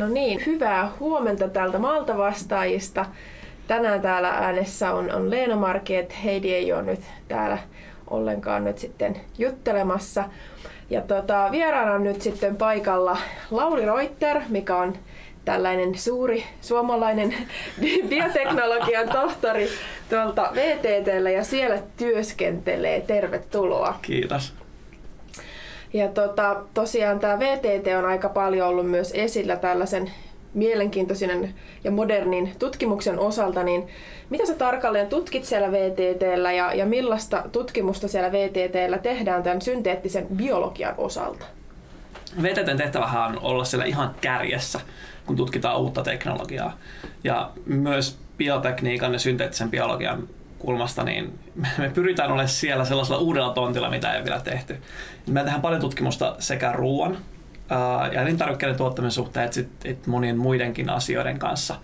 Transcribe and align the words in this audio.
No 0.00 0.08
niin, 0.08 0.42
hyvää 0.46 0.90
huomenta 1.00 1.48
täältä 1.48 1.78
Malta 1.78 2.16
vastaajista. 2.16 3.06
Tänään 3.68 4.00
täällä 4.00 4.28
äänessä 4.28 4.92
on, 4.94 5.12
on 5.14 5.30
Leena 5.30 5.56
Marki, 5.56 5.96
että 5.96 6.14
Heidi 6.14 6.54
ei 6.54 6.72
ole 6.72 6.82
nyt 6.82 7.00
täällä 7.28 7.58
ollenkaan 8.06 8.64
nyt 8.64 8.78
sitten 8.78 9.20
juttelemassa. 9.38 10.24
Ja 10.90 11.00
tota, 11.00 11.48
vieraana 11.50 11.92
on 11.92 12.04
nyt 12.04 12.22
sitten 12.22 12.56
paikalla 12.56 13.16
Lauri 13.50 13.84
Reuter, 13.86 14.40
mikä 14.48 14.76
on 14.76 14.96
tällainen 15.44 15.98
suuri 15.98 16.44
suomalainen 16.60 17.34
bioteknologian 18.08 19.08
tohtori 19.08 19.68
tuolta 20.10 20.50
VTTllä 20.54 21.30
ja 21.30 21.44
siellä 21.44 21.78
työskentelee. 21.96 23.00
Tervetuloa. 23.00 23.98
Kiitos. 24.02 24.54
Ja 25.92 26.08
tota, 26.08 26.62
tosiaan 26.74 27.20
tämä 27.20 27.38
VTT 27.38 27.86
on 27.98 28.04
aika 28.04 28.28
paljon 28.28 28.68
ollut 28.68 28.90
myös 28.90 29.12
esillä 29.14 29.56
tällaisen 29.56 30.10
mielenkiintoisen 30.54 31.54
ja 31.84 31.90
modernin 31.90 32.52
tutkimuksen 32.58 33.18
osalta, 33.18 33.62
niin 33.62 33.88
mitä 34.30 34.46
sä 34.46 34.54
tarkalleen 34.54 35.06
tutkit 35.06 35.44
siellä 35.44 35.72
VTTllä 35.72 36.52
ja, 36.52 36.74
ja 36.74 36.86
millaista 36.86 37.44
tutkimusta 37.52 38.08
siellä 38.08 38.32
VTTllä 38.32 38.98
tehdään 38.98 39.42
tämän 39.42 39.62
synteettisen 39.62 40.26
biologian 40.36 40.94
osalta? 40.98 41.44
VTTn 42.42 42.76
tehtävähän 42.76 43.22
on 43.22 43.38
olla 43.42 43.64
siellä 43.64 43.84
ihan 43.84 44.14
kärjessä, 44.20 44.80
kun 45.26 45.36
tutkitaan 45.36 45.80
uutta 45.80 46.02
teknologiaa. 46.02 46.78
Ja 47.24 47.50
myös 47.66 48.18
biotekniikan 48.36 49.12
ja 49.12 49.18
synteettisen 49.18 49.70
biologian 49.70 50.28
kulmasta, 50.60 51.02
niin 51.02 51.38
me 51.78 51.90
pyritään 51.94 52.30
olemaan 52.30 52.48
siellä 52.48 52.84
sellaisella 52.84 53.20
uudella 53.20 53.52
tontilla, 53.52 53.90
mitä 53.90 54.14
ei 54.14 54.24
vielä 54.24 54.40
tehty. 54.40 54.78
Me 55.26 55.40
tehdään 55.40 55.62
paljon 55.62 55.80
tutkimusta 55.80 56.36
sekä 56.38 56.72
ruoan 56.72 57.18
ja 58.12 58.22
elintarvikkeiden 58.22 58.76
tuottamisen 58.76 59.10
suhteen, 59.10 59.44
että, 59.44 59.54
sit, 59.54 59.68
että 59.84 60.10
monien 60.10 60.38
muidenkin 60.38 60.90
asioiden 60.90 61.38
kanssa. 61.38 61.76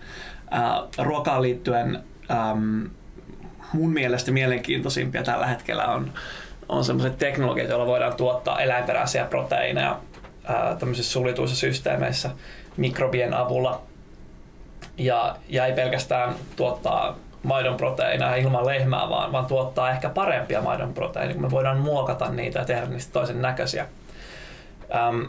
Ruokaan 0.97 1.41
liittyen 1.41 2.03
mun 3.73 3.93
mielestä 3.93 4.31
mielenkiintoisimpia 4.31 5.23
tällä 5.23 5.47
hetkellä 5.47 5.85
on, 5.85 6.11
on 6.69 6.83
sellaiset 6.83 7.17
teknologiat, 7.17 7.69
joilla 7.69 7.85
voidaan 7.85 8.15
tuottaa 8.15 8.61
eläinperäisiä 8.61 9.25
proteiineja 9.25 9.99
tämmöisissä 10.79 11.11
sulituissa 11.11 11.55
systeemeissä 11.55 12.29
mikrobien 12.77 13.33
avulla. 13.33 13.81
Ja, 14.97 15.35
ja 15.49 15.65
ei 15.65 15.73
pelkästään 15.73 16.35
tuottaa 16.55 17.17
maidon 17.43 17.77
proteiineja 17.77 18.35
ilman 18.35 18.65
lehmää, 18.65 19.09
vaan, 19.09 19.31
vaan 19.31 19.45
tuottaa 19.45 19.91
ehkä 19.91 20.09
parempia 20.09 20.61
maidon 20.61 20.93
proteiineja, 20.93 21.33
kun 21.33 21.43
me 21.43 21.51
voidaan 21.51 21.77
muokata 21.77 22.31
niitä 22.31 22.59
ja 22.59 22.65
tehdä 22.65 22.85
niistä 22.85 23.13
toisen 23.13 23.41
näköisiä. 23.41 23.85
Ähm, 24.95 25.21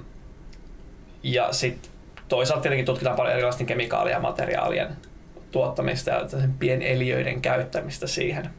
ja 1.22 1.52
sitten 1.52 1.90
toisaalta 2.28 2.62
tietenkin 2.62 2.86
tutkitaan 2.86 3.16
paljon 3.16 3.34
erilaisten 3.34 3.66
kemikaalien 3.66 4.14
ja 4.14 4.20
materiaalien 4.20 4.88
tuottamista 5.50 6.10
ja 6.10 6.20
pieneliöiden 6.58 7.40
käyttämistä 7.40 8.06
siihen. 8.06 8.50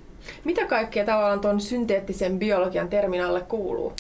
Mitä 0.44 0.66
kaikkea 0.66 1.06
tavallaan 1.06 1.40
tuon 1.40 1.62
synteettisen 1.62 2.40
biologian 2.40 2.90
terminalle 2.90 3.42
kuuluu? 3.42 3.94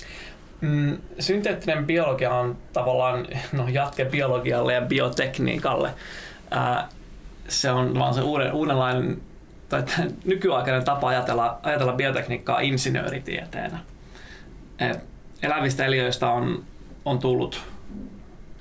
Mm, 0.61 0.97
synteettinen 1.19 1.85
biologia 1.85 2.33
on 2.33 2.57
tavallaan 2.73 3.27
no, 3.51 3.67
jatke 3.67 4.05
biologialle 4.05 4.73
ja 4.73 4.81
biotekniikalle. 4.81 5.89
Ää, 6.51 6.89
se 7.47 7.71
on 7.71 7.99
vaan 7.99 8.13
se 8.13 8.21
uuden, 8.21 8.53
uudenlainen 8.53 9.21
tai 9.69 9.83
nykyaikainen 10.25 10.85
tapa 10.85 11.07
ajatella, 11.07 11.59
ajatella 11.63 11.93
biotekniikkaa 11.93 12.59
insinööritieteenä. 12.59 13.79
Et 14.79 14.99
elävistä 15.43 15.85
eliöistä 15.85 16.29
on, 16.29 16.63
on 17.05 17.19
tullut, 17.19 17.61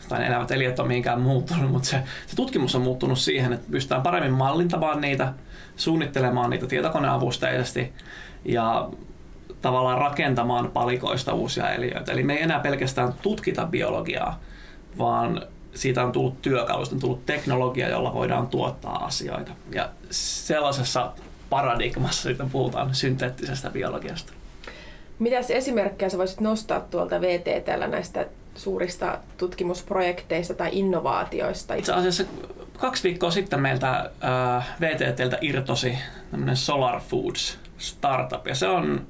tai 0.08 0.26
elävät 0.26 0.50
eliöt 0.50 0.78
on 0.78 0.88
mihinkään 0.88 1.20
muuttunut, 1.20 1.70
mutta 1.70 1.88
se, 1.88 2.02
se 2.26 2.36
tutkimus 2.36 2.74
on 2.74 2.82
muuttunut 2.82 3.19
siihen, 3.19 3.52
että 3.52 3.70
pystytään 3.70 4.02
paremmin 4.02 4.32
mallintamaan 4.32 5.00
niitä, 5.00 5.32
suunnittelemaan 5.76 6.50
niitä 6.50 6.66
tietokoneavusteisesti 6.66 7.92
ja 8.44 8.88
tavallaan 9.62 9.98
rakentamaan 9.98 10.70
palikoista 10.70 11.32
uusia 11.32 11.70
eliöitä. 11.70 12.12
Eli 12.12 12.22
me 12.22 12.34
ei 12.34 12.42
enää 12.42 12.60
pelkästään 12.60 13.12
tutkita 13.22 13.66
biologiaa, 13.66 14.40
vaan 14.98 15.42
siitä 15.74 16.04
on 16.04 16.12
tullut 16.12 16.42
työkalusta, 16.42 16.94
on 16.94 17.00
tullut 17.00 17.26
teknologia, 17.26 17.88
jolla 17.88 18.14
voidaan 18.14 18.46
tuottaa 18.46 19.04
asioita. 19.04 19.52
Ja 19.72 19.90
sellaisessa 20.10 21.12
paradigmassa 21.50 22.22
sitten 22.22 22.50
puhutaan 22.50 22.94
synteettisestä 22.94 23.70
biologiasta. 23.70 24.32
Mitäs 25.18 25.50
esimerkkejä 25.50 26.08
sä 26.08 26.18
voisit 26.18 26.40
nostaa 26.40 26.80
tuolta 26.80 27.20
VTTllä 27.20 27.86
näistä 27.86 28.26
suurista 28.54 29.18
tutkimusprojekteista 29.36 30.54
tai 30.54 30.68
innovaatioista? 30.72 31.74
Itse 31.74 31.92
asiassa 31.92 32.24
kaksi 32.78 33.02
viikkoa 33.02 33.30
sitten 33.30 33.60
meiltä 33.60 34.10
äh, 34.56 34.66
VTTltä 34.80 35.38
irtosi 35.40 35.98
Solar 36.54 37.00
Foods 37.00 37.58
startup, 37.78 38.46
ja 38.46 38.54
se 38.54 38.68
on 38.68 39.06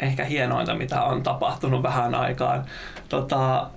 ehkä 0.00 0.24
hienointa, 0.24 0.74
mitä 0.74 1.02
on 1.02 1.22
tapahtunut 1.22 1.82
vähän 1.82 2.14
aikaan. 2.14 2.64
Tota, 3.08 3.70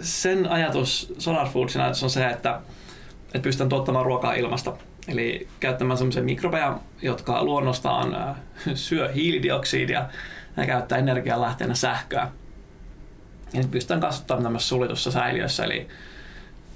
sen 0.00 0.48
ajatus 0.50 1.14
Solar 1.18 1.48
Foodsin 1.48 1.80
ajatus 1.80 2.02
on 2.02 2.10
se, 2.10 2.26
että, 2.26 2.60
että 3.26 3.38
pystytään 3.42 3.68
tuottamaan 3.68 4.06
ruokaa 4.06 4.34
ilmasta. 4.34 4.72
Eli 5.08 5.48
käyttämään 5.60 5.98
sellaisia 5.98 6.22
mikrobeja, 6.22 6.78
jotka 7.02 7.44
luonnostaan 7.44 8.36
syö 8.74 9.12
hiilidioksidia 9.12 10.08
ja 10.56 10.66
käyttää 10.66 10.98
energianlähteenä 10.98 11.74
sähköä. 11.74 12.28
Ja 13.52 13.60
nyt 13.60 13.70
pystytään 13.70 14.00
kasvattamaan 14.00 14.42
tämmöisessä 14.42 14.68
sulitussa 14.68 15.10
säiliössä, 15.10 15.64
eli, 15.64 15.88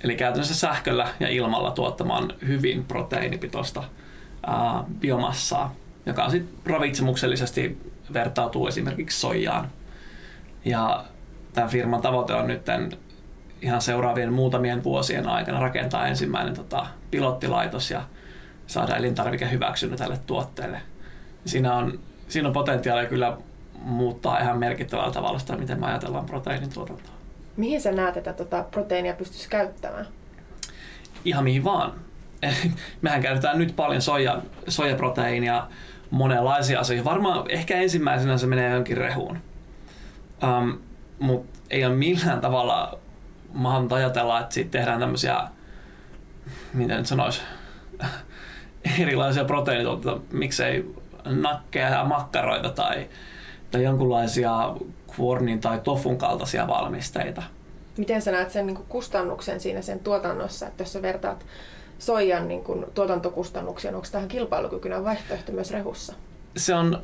eli 0.05 0.17
käytännössä 0.17 0.55
sähköllä 0.55 1.09
ja 1.21 1.29
ilmalla 1.29 1.71
tuottamaan 1.71 2.33
hyvin 2.47 2.85
proteiinipitoista 2.85 3.85
ää, 4.47 4.85
biomassaa, 5.01 5.75
joka 6.07 6.31
sitten 6.31 6.59
ravitsemuksellisesti 6.67 7.79
vertautuu 8.13 8.67
esimerkiksi 8.67 9.21
soijaan. 9.21 9.71
Ja 10.65 11.05
tämän 11.53 11.71
firman 11.71 12.03
tavoite 12.03 12.35
on 12.35 12.47
nyt 12.47 12.65
ihan 13.63 13.83
seuraavien 13.83 14.33
muutamien 14.33 14.85
vuosien 14.85 15.29
aikana 15.29 15.61
rakentaa 15.61 16.07
ensimmäinen 16.07 16.55
tota, 16.55 16.87
pilottilaitos 17.11 17.91
ja 17.91 18.03
saada 18.67 18.97
elintarvike 18.97 19.51
hyväksynyt 19.51 19.99
tälle 19.99 20.19
tuotteelle. 20.27 20.81
Siinä 21.45 21.75
on, 21.75 21.99
siinä 22.29 22.49
on 22.49 22.55
potentiaalia 22.55 23.09
kyllä 23.09 23.37
muuttaa 23.81 24.39
ihan 24.39 24.59
merkittävällä 24.59 25.13
tavalla 25.13 25.39
sitä, 25.39 25.57
miten 25.57 25.81
me 25.81 25.87
ajatellaan 25.87 26.27
proteiinin 26.27 26.73
tuotantoa. 26.73 27.15
Mihin 27.57 27.81
sä 27.81 27.93
näet, 27.93 28.17
että 28.17 28.33
tota 28.33 28.65
proteiinia 28.71 29.15
pystyisi 29.15 29.49
käyttämään? 29.49 30.07
Ihan 31.25 31.45
mihin 31.45 31.65
vaan. 31.65 31.93
Mehän 33.03 33.23
käytetään 33.23 33.59
nyt 33.59 33.77
paljon 33.77 34.03
soja, 34.03 34.43
sojaproteiinia 34.69 35.67
monenlaisia 36.11 36.81
asioita. 36.81 37.11
Varmaan 37.11 37.51
ehkä 37.51 37.77
ensimmäisenä 37.77 38.39
se 38.39 38.47
menee 38.47 38.71
jonkin 38.71 38.97
rehuun. 38.97 39.39
Um, 40.43 40.79
Mutta 41.19 41.59
ei 41.71 41.85
ole 41.85 41.95
millään 41.95 42.41
tavalla 42.41 42.99
mahdollista 43.57 43.95
ajatella, 43.95 44.41
että 44.41 44.55
siitä 44.55 44.71
tehdään 44.71 45.01
tämmöisiä, 45.01 45.41
miten 46.75 46.97
nyt 46.97 47.07
sanoisi, 47.07 47.41
erilaisia 49.01 49.45
proteiinituotteita, 49.45 50.21
miksei 50.33 50.95
nakkeja 51.25 51.89
ja 51.89 52.05
makkaroita 52.05 52.71
tai, 52.71 53.09
tai 53.71 53.83
jonkunlaisia 53.83 54.75
kuornin 55.17 55.61
tai 55.61 55.79
tofun 55.79 56.19
kaltaisia 56.19 56.69
valmisteita. 56.69 57.43
Miten 57.97 58.23
sä 58.23 58.33
näet 58.33 58.51
sen 58.51 58.67
niin 58.67 58.77
kustannuksen 58.89 59.61
siinä 59.61 59.83
sen 59.83 60.01
tuotannossa, 60.01 60.67
että 60.67 60.83
jos 60.83 60.93
sä 60.93 61.03
vertaat 61.03 61.47
soijan 61.99 62.49
niin 62.49 62.65
kuin, 62.65 62.85
tuotantokustannuksia, 62.95 63.91
onko 63.91 64.07
tähän 64.13 64.29
kilpailukykyinen 64.29 65.05
vaihtoehto 65.05 65.53
myös 65.53 65.71
rehussa? 65.71 66.15
Se 66.57 66.75
on 66.75 67.03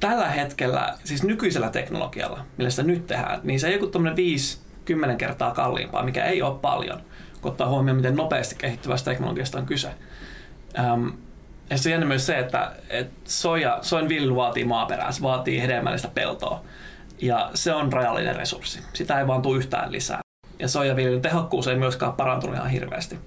tällä 0.00 0.28
hetkellä, 0.28 0.98
siis 1.04 1.22
nykyisellä 1.22 1.70
teknologialla, 1.70 2.44
millä 2.56 2.70
sitä 2.70 2.82
nyt 2.82 3.06
tehdään, 3.06 3.40
niin 3.42 3.60
se 3.60 3.72
joku 3.72 3.86
tämmöinen 3.86 4.16
5-10 4.90 5.16
kertaa 5.16 5.50
kalliimpaa, 5.50 6.02
mikä 6.02 6.24
ei 6.24 6.42
ole 6.42 6.58
paljon, 6.58 7.00
kun 7.40 7.50
ottaa 7.50 7.68
huomioon, 7.68 7.96
miten 7.96 8.16
nopeasti 8.16 8.54
kehittyvästä 8.54 9.10
teknologiasta 9.10 9.58
on 9.58 9.66
kyse. 9.66 9.90
Ähm, 10.78 11.08
ja 11.70 11.78
se 11.78 11.96
on 11.96 12.06
myös 12.06 12.26
se, 12.26 12.38
että, 12.38 12.72
että 12.90 13.20
soja, 13.24 13.78
soin 13.82 14.08
viljely 14.08 14.36
vaatii 14.36 14.64
maaperää, 14.64 15.12
se 15.12 15.22
vaatii 15.22 15.62
hedelmällistä 15.62 16.08
peltoa. 16.08 16.62
Ja 17.20 17.50
se 17.54 17.74
on 17.74 17.92
rajallinen 17.92 18.36
resurssi. 18.36 18.80
Sitä 18.92 19.20
ei 19.20 19.26
vaan 19.26 19.42
tule 19.42 19.58
yhtään 19.58 19.92
lisää. 19.92 20.20
Ja 20.58 20.68
soijaviljelyn 20.68 21.22
tehokkuus 21.22 21.68
ei 21.68 21.76
myöskään 21.76 22.12
parantunut 22.12 22.56
ihan 22.56 22.70
hirveästi. 22.70 23.18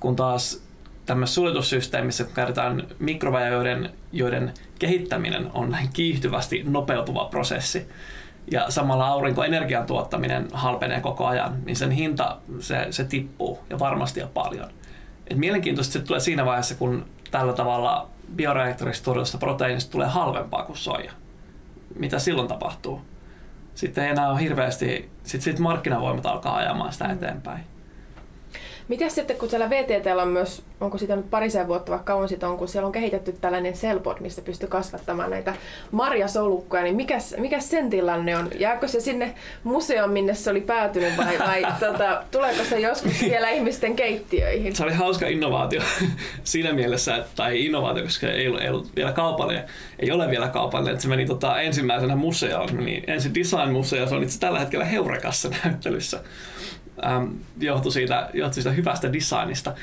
Kun 0.00 0.16
taas 0.16 0.62
tämmöisessä 1.06 1.34
suljetussysteemissä, 1.34 2.24
kun 2.24 2.34
käytetään 2.34 2.86
mikrobeja, 2.98 3.48
joiden, 3.48 3.90
joiden 4.12 4.52
kehittäminen 4.78 5.50
on 5.54 5.70
näin 5.70 5.88
kiihtyvästi 5.92 6.62
nopeutuva 6.66 7.24
prosessi, 7.24 7.88
ja 8.50 8.70
samalla 8.70 9.06
aurinkoenergian 9.06 9.86
tuottaminen 9.86 10.48
halpenee 10.52 11.00
koko 11.00 11.26
ajan, 11.26 11.62
niin 11.64 11.76
sen 11.76 11.90
hinta 11.90 12.38
se, 12.60 12.86
se 12.90 13.04
tippuu 13.04 13.58
ja 13.70 13.78
varmasti 13.78 14.20
jo 14.20 14.30
paljon. 14.34 14.70
Et 15.30 15.38
mielenkiintoista 15.38 15.92
se 15.92 16.00
tulee 16.00 16.20
siinä 16.20 16.44
vaiheessa, 16.44 16.74
kun 16.74 17.06
tällä 17.30 17.52
tavalla 17.52 18.08
bioreaktorista 18.36 19.04
tuodusta 19.04 19.38
proteiinista 19.38 19.92
tulee 19.92 20.08
halvempaa 20.08 20.64
kuin 20.64 20.76
soija. 20.76 21.12
Mitä 21.98 22.18
silloin 22.18 22.48
tapahtuu? 22.48 23.00
Sitten 23.74 24.04
ei 24.04 24.10
enää 24.10 24.30
ole 24.30 24.40
hirveästi, 24.40 25.10
sitten 25.22 25.42
sit 25.42 25.58
markkinavoimat 25.58 26.26
alkaa 26.26 26.56
ajamaan 26.56 26.92
sitä 26.92 27.08
eteenpäin. 27.08 27.64
Miten 28.88 29.10
sitten, 29.10 29.36
kun 29.36 29.50
siellä 29.50 29.70
VTT 29.70 30.06
on 30.22 30.28
myös, 30.28 30.62
onko 30.80 30.98
sitä 30.98 31.16
nyt 31.16 31.30
parisen 31.30 31.68
vuotta, 31.68 31.90
vaikka 31.90 32.12
kauan 32.12 32.28
sitten 32.28 32.48
on, 32.48 32.58
kun 32.58 32.68
siellä 32.68 32.86
on 32.86 32.92
kehitetty 32.92 33.32
tällainen 33.40 33.72
Cellbot, 33.72 34.20
mistä 34.20 34.42
pystyy 34.42 34.68
kasvattamaan 34.68 35.30
näitä 35.30 35.54
marjasolukkoja, 35.90 36.82
niin 36.82 36.96
mikä, 36.96 37.18
mikä 37.36 37.60
sen 37.60 37.90
tilanne 37.90 38.36
on? 38.36 38.50
Jääkö 38.58 38.88
se 38.88 39.00
sinne 39.00 39.34
museoon, 39.64 40.10
minne 40.10 40.34
se 40.34 40.50
oli 40.50 40.60
päätynyt 40.60 41.16
vai, 41.16 41.38
vai 41.38 41.62
tota, 41.90 42.22
tuleeko 42.30 42.64
se 42.64 42.80
joskus 42.80 43.22
vielä 43.22 43.50
ihmisten 43.50 43.96
keittiöihin? 43.96 44.76
Se 44.76 44.82
oli 44.84 44.92
hauska 44.92 45.26
innovaatio 45.26 45.82
siinä 46.44 46.72
mielessä, 46.72 47.24
tai 47.36 47.64
innovaatio, 47.64 48.04
koska 48.04 48.28
ei 48.28 48.48
ollut, 48.48 48.60
ei 48.62 48.68
ollut 48.68 48.96
vielä 48.96 49.12
kaupallinen, 49.12 49.64
ei 49.98 50.10
ole 50.10 50.30
vielä 50.30 50.48
kaupallinen, 50.48 50.92
että 50.92 51.02
se 51.02 51.08
meni 51.08 51.26
tota, 51.26 51.60
ensimmäisenä 51.60 52.16
museoon, 52.16 52.68
se 52.68 52.74
meni 52.74 53.02
ensin 53.06 53.34
Design 53.34 53.72
Museo, 53.72 54.06
se 54.06 54.14
on 54.14 54.22
itse 54.22 54.40
tällä 54.40 54.58
hetkellä 54.58 54.84
Heurekassa 54.84 55.48
näyttelyssä 55.64 56.20
ähm, 57.06 57.26
johtui, 57.60 57.92
siitä, 57.92 58.30
johtui 58.34 58.54
siitä 58.54 58.70
hyvästä 58.70 59.12
designista. 59.12 59.74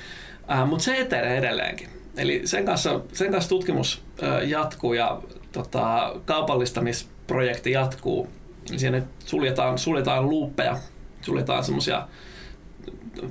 Ähm, 0.51 0.69
Mutta 0.69 0.83
se 0.83 0.97
etenee 0.97 1.37
edelleenkin. 1.37 1.89
Eli 2.17 2.41
sen 2.45 2.65
kanssa, 2.65 2.99
sen 3.13 3.31
kanssa 3.31 3.49
tutkimus 3.49 4.03
äh, 4.23 4.49
jatkuu 4.49 4.93
ja 4.93 5.21
tota, 5.51 6.15
kaupallistamisprojekti 6.25 7.71
jatkuu. 7.71 8.29
Siinä 8.77 9.01
suljetaan, 9.25 9.77
suljetaan 9.77 10.29
luuppeja, 10.29 10.77
suljetaan 11.21 11.63
semmoisia, 11.63 12.07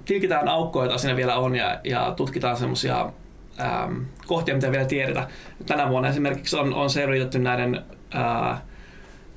tilkitään 0.04 0.48
aukkoja, 0.48 0.84
joita 0.84 0.98
siinä 0.98 1.16
vielä 1.16 1.36
on 1.36 1.56
ja, 1.56 1.80
ja 1.84 2.14
tutkitaan 2.16 2.56
semmoisia 2.56 3.12
ähm, 3.60 4.02
kohtia, 4.26 4.54
mitä 4.54 4.72
vielä 4.72 4.84
tiedetä. 4.84 5.28
Tänä 5.66 5.88
vuonna 5.88 6.08
esimerkiksi 6.08 6.56
on, 6.56 6.74
on 6.74 6.90
selvitetty 6.90 7.38
näiden 7.38 7.84
äh, 8.14 8.62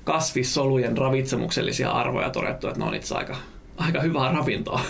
kasvissolujen 0.03 0.97
ravitsemuksellisia 0.97 1.91
arvoja 1.91 2.29
todettu, 2.29 2.67
että 2.67 2.79
ne 2.79 2.85
on 2.85 2.95
itse 2.95 3.15
aika, 3.15 3.35
aika 3.77 4.01
hyvää 4.01 4.31
ravintoa. 4.31 4.81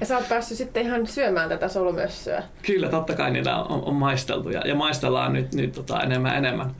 Ja 0.00 0.06
sä 0.06 0.16
oot 0.16 0.28
päässyt 0.28 0.58
sitten 0.58 0.82
ihan 0.82 1.06
syömään 1.06 1.48
tätä 1.48 1.68
solumössöä. 1.68 2.42
Kyllä, 2.62 2.88
totta 2.88 3.14
kai 3.14 3.30
niitä 3.30 3.56
on, 3.56 3.84
on 3.84 3.94
maisteltu 3.94 4.50
ja, 4.50 4.60
ja 4.60 4.74
maistellaan 4.74 5.32
nyt, 5.32 5.54
nyt 5.54 5.72
tota, 5.72 6.02
enemmän 6.02 6.36
enemmän. 6.36 6.74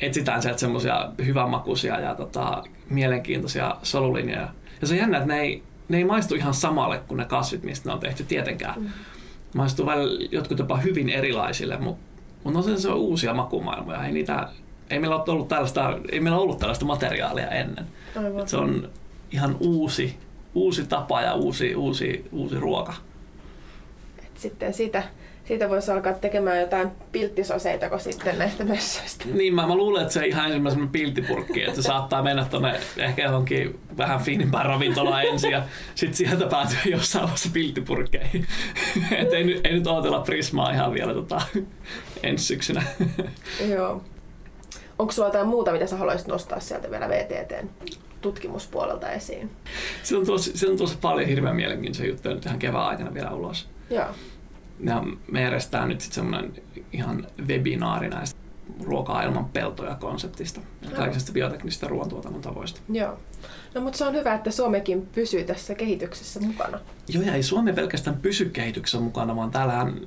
Etsitään 0.00 0.42
sieltä 0.42 0.60
semmoisia 0.60 1.10
hyvänmakuisia 1.24 2.00
ja 2.00 2.14
tota, 2.14 2.62
mielenkiintoisia 2.90 3.76
solulinjoja. 3.82 4.48
Ja 4.80 4.86
se 4.86 4.94
on 4.94 5.00
jännä, 5.00 5.16
että 5.16 5.28
ne 5.28 5.40
ei, 5.40 5.62
ne 5.88 5.96
ei 5.96 6.04
maistu 6.04 6.34
ihan 6.34 6.54
samalle 6.54 6.98
kuin 6.98 7.18
ne 7.18 7.24
kasvit, 7.24 7.62
mistä 7.62 7.88
ne 7.88 7.92
on 7.92 8.00
tehty 8.00 8.24
tietenkään. 8.24 8.80
Mm. 8.80 8.90
Maistuu 9.54 9.86
välillä 9.86 10.28
jotkut 10.30 10.58
jopa 10.58 10.76
hyvin 10.76 11.08
erilaisille, 11.08 11.78
mutta, 11.78 12.02
mutta 12.44 12.58
on 12.58 12.64
se, 12.64 12.76
se 12.78 12.88
on 12.88 12.96
uusia 12.96 13.34
makumaailmoja. 13.34 14.04
Ei, 14.04 14.12
niitä, 14.12 14.48
ei, 14.90 14.98
meillä 14.98 15.16
ole 15.16 15.24
ollut 15.28 15.48
tällaista, 15.48 15.98
ei 16.12 16.20
meillä 16.20 16.38
ollut 16.38 16.58
tällaista 16.58 16.84
materiaalia 16.84 17.48
ennen. 17.48 17.86
Se 18.46 18.56
on 18.56 18.90
ihan 19.30 19.56
uusi 19.60 20.18
uusi 20.54 20.86
tapa 20.86 21.22
ja 21.22 21.34
uusi, 21.34 21.74
uusi, 21.74 22.24
uusi 22.32 22.54
ruoka. 22.60 22.94
Et 24.18 24.38
sitten 24.38 24.74
siitä, 24.74 25.02
siitä 25.44 25.68
voisi 25.68 25.90
alkaa 25.90 26.12
tekemään 26.12 26.60
jotain 26.60 26.90
pilttisoseita 27.12 27.88
kuin 27.88 28.00
sitten 28.00 28.38
näistä 28.38 28.64
mössöistä. 28.64 29.24
Niin, 29.32 29.54
mä, 29.54 29.66
mä 29.66 29.76
luulen, 29.76 30.02
että 30.02 30.14
se 30.14 30.26
ihan 30.26 30.46
ensimmäisenä 30.46 30.88
pilttipurkki, 30.92 31.62
että 31.62 31.76
se 31.76 31.82
saattaa 31.82 32.22
mennä 32.22 32.44
tuonne 32.44 32.80
ehkä 32.96 33.22
johonkin 33.22 33.80
vähän 33.96 34.20
fiinimpään 34.20 34.66
ravintolaan 34.66 35.24
ensin 35.24 35.50
ja 35.50 35.62
sitten 35.94 36.16
sieltä 36.16 36.46
päätyy 36.46 36.92
jossain 36.92 37.22
vaiheessa 37.22 37.48
pilttipurkkeihin. 37.52 38.46
Et 39.12 39.32
ei, 39.32 39.60
ei 39.64 39.72
nyt 39.72 39.86
odotella 39.86 40.20
Prismaa 40.20 40.70
ihan 40.70 40.94
vielä 40.94 41.14
tota, 41.14 41.42
ensi 42.22 42.44
syksynä. 42.44 42.82
Joo. 43.68 44.02
Onko 44.98 45.12
sulla 45.12 45.28
jotain 45.28 45.48
muuta, 45.48 45.72
mitä 45.72 45.86
sä 45.86 45.96
haluaisit 45.96 46.26
nostaa 46.26 46.60
sieltä 46.60 46.90
vielä 46.90 47.08
VTTn 47.08 47.68
tutkimuspuolelta 48.22 49.10
esiin? 49.10 49.50
Se 50.02 50.16
on 50.16 50.26
tosi, 50.26 50.58
se 50.58 50.70
on 50.70 50.76
tosi 50.76 50.98
paljon 51.00 51.28
hirveän 51.28 51.56
mielenkiintoisia 51.56 52.10
juttuja 52.10 52.34
nyt 52.34 52.46
ihan 52.46 52.58
kevään 52.58 52.86
aikana 52.86 53.14
vielä 53.14 53.30
ulos. 53.30 53.68
Joo. 53.90 54.06
Ja 54.84 55.04
me 55.32 55.42
järjestetään 55.42 55.88
nyt 55.88 56.00
sitten 56.00 56.14
semmoinen 56.14 56.52
ihan 56.92 57.26
webinaari 57.46 58.08
näistä 58.08 58.38
ruokaa 58.82 59.22
ilman 59.22 59.44
peltoja 59.44 59.94
konseptista 59.94 60.60
ja 60.82 60.90
kaikista 60.90 61.32
bioteknisistä 61.32 61.88
ruoantuotannon 61.88 62.42
tavoista. 62.42 62.80
Joo. 62.92 63.18
No 63.74 63.80
mutta 63.80 63.98
se 63.98 64.04
on 64.04 64.14
hyvä, 64.14 64.34
että 64.34 64.50
Suomekin 64.50 65.06
pysyy 65.06 65.44
tässä 65.44 65.74
kehityksessä 65.74 66.40
mukana. 66.40 66.78
Joo, 67.08 67.22
ja 67.22 67.34
ei 67.34 67.42
Suomi 67.42 67.72
pelkästään 67.72 68.16
pysy 68.16 68.44
kehityksessä 68.44 69.00
mukana, 69.00 69.36
vaan 69.36 69.50
täällähän 69.50 70.00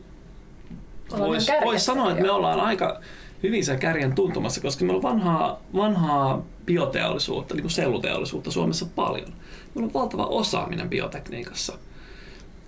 voisi 1.18 1.52
vois 1.64 1.86
sanoa, 1.86 2.12
että 2.12 2.24
me 2.24 2.32
ollaan 2.32 2.60
aika 2.60 3.02
hyvin 3.46 3.66
se 3.66 3.78
kärjen 3.78 4.16
tuntumassa, 4.16 4.62
koska 4.62 4.86
meillä 4.86 4.98
on 4.98 5.04
vanhaa, 5.04 5.60
vanhaa 5.76 6.42
bioteollisuutta, 6.66 7.54
niin 7.54 7.64
kuin 7.64 7.72
selluteollisuutta 7.72 8.52
Suomessa 8.52 8.86
paljon. 8.96 9.34
Meillä 9.76 9.88
on 9.88 9.94
valtava 9.94 10.26
osaaminen 10.26 10.90
biotekniikassa. 10.90 11.74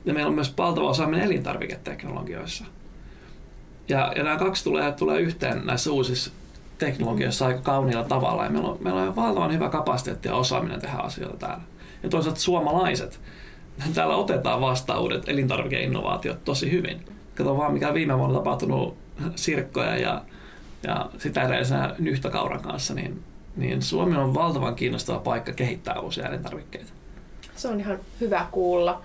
Ja 0.06 0.14
meillä 0.14 0.30
on 0.30 0.36
myös 0.36 0.58
valtava 0.58 0.90
osaaminen 0.90 1.26
elintarviketeknologioissa. 1.26 2.66
Ja, 3.90 4.14
ja 4.16 4.24
nämä 4.24 4.38
kaksi 4.38 4.64
tulee, 4.64 4.92
tulee 4.92 5.22
yhteen 5.22 5.62
näissä 5.66 5.92
uusissa 5.92 6.32
teknologioissa 6.78 7.46
aika 7.46 7.62
kauniilla 7.62 8.04
tavalla. 8.04 8.44
Ja 8.44 8.50
meillä 8.50 8.70
on, 8.70 8.78
meillä 8.82 9.02
on 9.02 9.16
valtavan 9.16 9.54
hyvä 9.54 9.70
kapasiteetti 9.70 10.28
ja 10.28 10.36
osaaminen 10.36 10.82
tehdä 10.82 10.98
asioita 10.98 11.38
täällä. 11.38 11.64
Ja 12.04 12.10
toisaalta 12.10 12.40
suomalaiset, 12.40 13.20
täällä 13.94 14.16
otetaan 14.16 14.62
vastaan 14.62 15.02
uudet 15.02 15.30
elintarvikeinnovaatiot 15.30 16.44
tosi 16.44 16.72
hyvin. 16.72 17.06
Kato 17.36 17.58
vaan, 17.58 17.74
mikä 17.74 17.94
viime 17.94 18.18
vuonna 18.18 18.38
tapahtunut 18.38 18.98
sirkkoja 19.36 19.98
ja, 19.98 20.22
ja 20.84 21.10
sitä 21.18 21.42
edellisenä 21.42 21.96
nyhtäkauran 22.00 22.62
kanssa, 22.62 22.94
niin 22.94 23.24
niin 23.58 23.82
Suomi 23.82 24.16
on 24.18 24.34
valtavan 24.34 24.76
kiinnostava 24.76 25.20
paikka 25.20 25.52
kehittää 25.52 26.00
uusia 26.00 26.28
elintarvikkeita. 26.28 26.92
Se 27.56 27.68
on 27.68 27.80
ihan 27.80 28.00
hyvä 28.20 28.48
kuulla. 28.52 29.02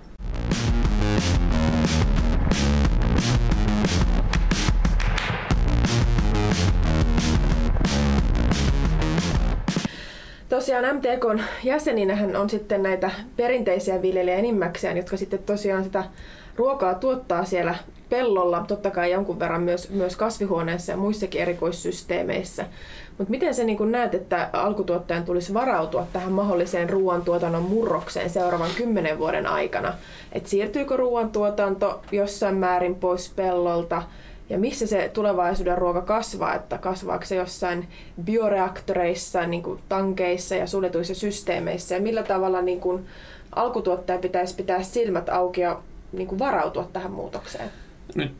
Tosiaan 10.53 10.97
MTKn 10.97 11.41
jäseninähän 11.65 12.37
on 12.37 12.51
sitten 12.51 12.83
näitä 12.83 13.11
perinteisiä 13.37 14.03
viljelijä 14.03 14.37
enimmäkseen, 14.37 14.97
jotka 14.97 15.17
sitten 15.17 15.39
tosiaan 15.39 15.85
sitä 15.85 16.05
ruokaa 16.57 16.95
tuottaa 16.95 17.45
siellä 17.45 17.75
pellolla, 18.09 18.65
totta 18.69 18.91
kai 18.91 19.13
jonkun 19.13 19.39
verran 19.39 19.63
myös, 19.63 19.91
myös 19.91 20.17
kasvihuoneessa 20.17 20.93
ja 20.93 20.97
muissakin 20.97 21.41
erikoissysteemeissä. 21.41 22.67
Mutta 23.19 23.31
miten 23.31 23.55
sä 23.55 23.65
niin 23.65 23.93
näet, 23.93 24.15
että 24.15 24.51
alkutuottajan 24.53 25.25
tulisi 25.25 25.55
varautua 25.55 26.07
tähän 26.13 26.33
mahdolliseen 26.33 26.91
ruoantuotannon 26.91 27.63
murrokseen 27.63 28.31
seuraavan 28.31 28.71
kymmenen 28.77 29.19
vuoden 29.19 29.47
aikana? 29.47 29.95
Et 30.33 30.47
siirtyykö 30.47 30.97
ruoantuotanto 30.97 32.03
jossain 32.13 32.55
määrin 32.55 32.95
pois 32.95 33.33
pellolta? 33.37 34.03
Ja 34.53 34.59
missä 34.59 34.87
se 34.87 35.11
tulevaisuuden 35.15 35.79
ruoka 35.79 36.03
kasvaa? 36.03 36.55
Että 36.55 36.79
kasvaako 36.79 37.25
se 37.25 37.35
jossain 37.35 37.89
bioreaktoreissa, 38.25 39.47
niin 39.47 39.63
kuin 39.63 39.81
tankeissa 39.89 40.55
ja 40.55 40.67
suljetuissa 40.67 41.15
systeemeissä? 41.15 41.95
Ja 41.95 42.01
millä 42.01 42.23
tavalla 42.23 42.63
niin 42.63 42.81
kuin 42.81 43.07
alkutuottaja 43.57 44.19
pitäisi 44.19 44.55
pitää 44.55 44.83
silmät 44.83 45.29
auki 45.29 45.61
ja 45.61 45.81
niin 46.13 46.29
kuin 46.29 46.39
varautua 46.39 46.89
tähän 46.93 47.13
muutokseen? 47.13 47.71
Nyt 48.15 48.33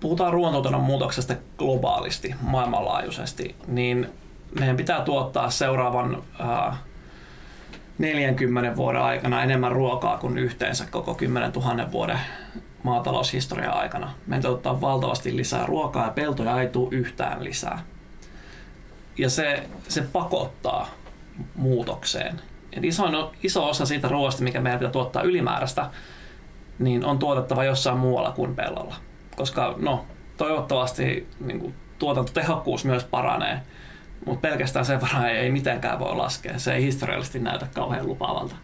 puhutaan 0.00 0.32
ruoantuotannon 0.32 0.82
muutoksesta 0.82 1.34
globaalisti, 1.58 2.34
maailmanlaajuisesti, 2.40 3.54
niin 3.66 4.08
meidän 4.58 4.76
pitää 4.76 5.00
tuottaa 5.00 5.50
seuraavan 5.50 6.22
äh, 6.40 6.78
40 7.98 8.76
vuoden 8.76 9.02
aikana 9.02 9.42
enemmän 9.42 9.72
ruokaa 9.72 10.18
kuin 10.18 10.38
yhteensä 10.38 10.86
koko 10.90 11.14
10 11.14 11.52
000 11.52 11.92
vuoden 11.92 12.18
maataloushistorian 12.82 13.74
aikana. 13.74 14.12
Meidän 14.26 14.42
tuottaa 14.42 14.80
valtavasti 14.80 15.36
lisää 15.36 15.66
ruokaa 15.66 16.04
ja 16.04 16.12
peltoja 16.12 16.60
ei 16.60 16.68
tule 16.68 16.88
yhtään 16.90 17.44
lisää. 17.44 17.82
Ja 19.18 19.30
se, 19.30 19.62
se 19.88 20.02
pakottaa 20.02 20.88
muutokseen. 21.54 22.40
Et 22.72 22.84
iso, 22.84 23.32
iso 23.42 23.68
osa 23.68 23.86
siitä 23.86 24.08
ruoasta, 24.08 24.42
mikä 24.42 24.60
meidän 24.60 24.78
pitää 24.78 24.92
tuottaa 24.92 25.22
ylimääräistä, 25.22 25.90
niin 26.78 27.04
on 27.04 27.18
tuotettava 27.18 27.64
jossain 27.64 27.98
muualla 27.98 28.32
kuin 28.32 28.56
pellolla. 28.56 28.94
Koska 29.36 29.74
no, 29.78 30.04
toivottavasti 30.36 31.28
niin 31.40 31.60
kuin, 31.60 31.74
tuotantotehokkuus 31.98 32.84
myös 32.84 33.04
paranee 33.04 33.60
mutta 34.26 34.48
pelkästään 34.48 34.84
sen 34.84 35.00
varaan 35.00 35.30
ei 35.30 35.50
mitenkään 35.50 35.98
voi 35.98 36.16
laskea. 36.16 36.58
Se 36.58 36.74
ei 36.74 36.82
historiallisesti 36.82 37.38
näytä 37.38 37.66
kauhean 37.74 38.06
lupaavalta. 38.06 38.56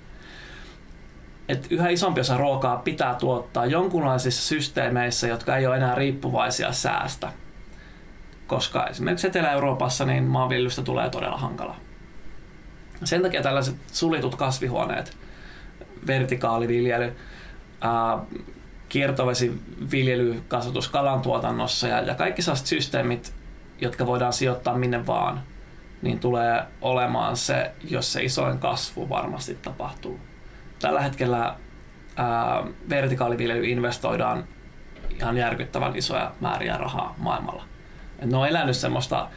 Et 1.49 1.67
yhä 1.71 1.89
isompi 1.89 2.21
osa 2.21 2.37
ruokaa 2.37 2.77
pitää 2.77 3.15
tuottaa 3.15 3.67
jonkunlaisissa 3.67 4.49
systeemeissä, 4.49 5.27
jotka 5.27 5.57
ei 5.57 5.67
ole 5.67 5.77
enää 5.77 5.95
riippuvaisia 5.95 6.73
säästä. 6.73 7.33
Koska 8.47 8.87
esimerkiksi 8.87 9.27
Etelä-Euroopassa 9.27 10.05
niin 10.05 10.25
maanviljelystä 10.25 10.83
tulee 10.83 11.11
todella 11.11 11.37
hankala. 11.37 11.77
Sen 13.05 13.23
takia 13.23 13.43
tällaiset 13.43 13.77
suljetut 13.93 14.35
kasvihuoneet, 14.35 15.17
vertikaaliviljely, 16.07 17.17
ää, 17.81 18.19
kiertovesiviljely, 18.89 20.43
kasvatus 20.49 20.89
kalantuotannossa 20.89 21.89
ja, 21.89 22.01
ja 22.01 22.15
kaikki 22.15 22.43
sellaiset 22.43 22.67
systeemit, 22.67 23.35
jotka 23.81 24.07
voidaan 24.07 24.33
sijoittaa 24.33 24.79
minne 24.79 25.07
vaan, 25.07 25.43
niin 26.03 26.19
tulee 26.19 26.63
olemaan 26.81 27.37
se, 27.37 27.71
jos 27.91 28.13
se 28.13 28.23
isoin 28.23 28.59
kasvu 28.59 29.09
varmasti 29.09 29.55
tapahtuu. 29.55 30.21
Tällä 30.81 31.01
hetkellä 31.01 31.57
ää, 32.17 32.65
vertikaaliviljely 32.89 33.65
investoidaan 33.65 34.45
ihan 35.11 35.37
järkyttävän 35.37 35.97
isoja 35.97 36.33
määriä 36.41 36.77
rahaa 36.77 37.15
maailmalla. 37.19 37.65
Et 38.19 38.31
ne 38.31 38.37
on 38.37 38.49
elänyt 38.49 38.77
semmoista, 38.77 39.29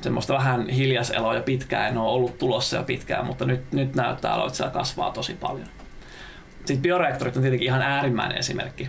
semmoista 0.00 0.34
vähän 0.34 0.68
hiljaiseloa 0.68 1.34
jo 1.34 1.42
pitkään, 1.42 1.94
ne 1.94 2.00
on 2.00 2.06
ollut 2.06 2.38
tulossa 2.38 2.76
jo 2.76 2.82
pitkään, 2.82 3.26
mutta 3.26 3.44
nyt, 3.44 3.72
nyt 3.72 3.94
näyttää 3.94 4.44
että 4.46 4.56
siellä 4.56 4.72
kasvaa 4.72 5.10
tosi 5.10 5.34
paljon. 5.34 5.68
Sitten 6.58 6.82
bioreaktorit 6.82 7.36
on 7.36 7.42
tietenkin 7.42 7.66
ihan 7.66 7.82
äärimmäinen 7.82 8.38
esimerkki 8.38 8.88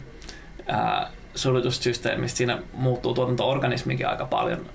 ää, 0.67 1.09
solutussysteemistä. 1.35 2.38
Siinä 2.38 2.57
muuttuu 2.73 3.13
tuotanto-organismikin 3.13 4.07
aika 4.07 4.25
paljon, 4.25 4.65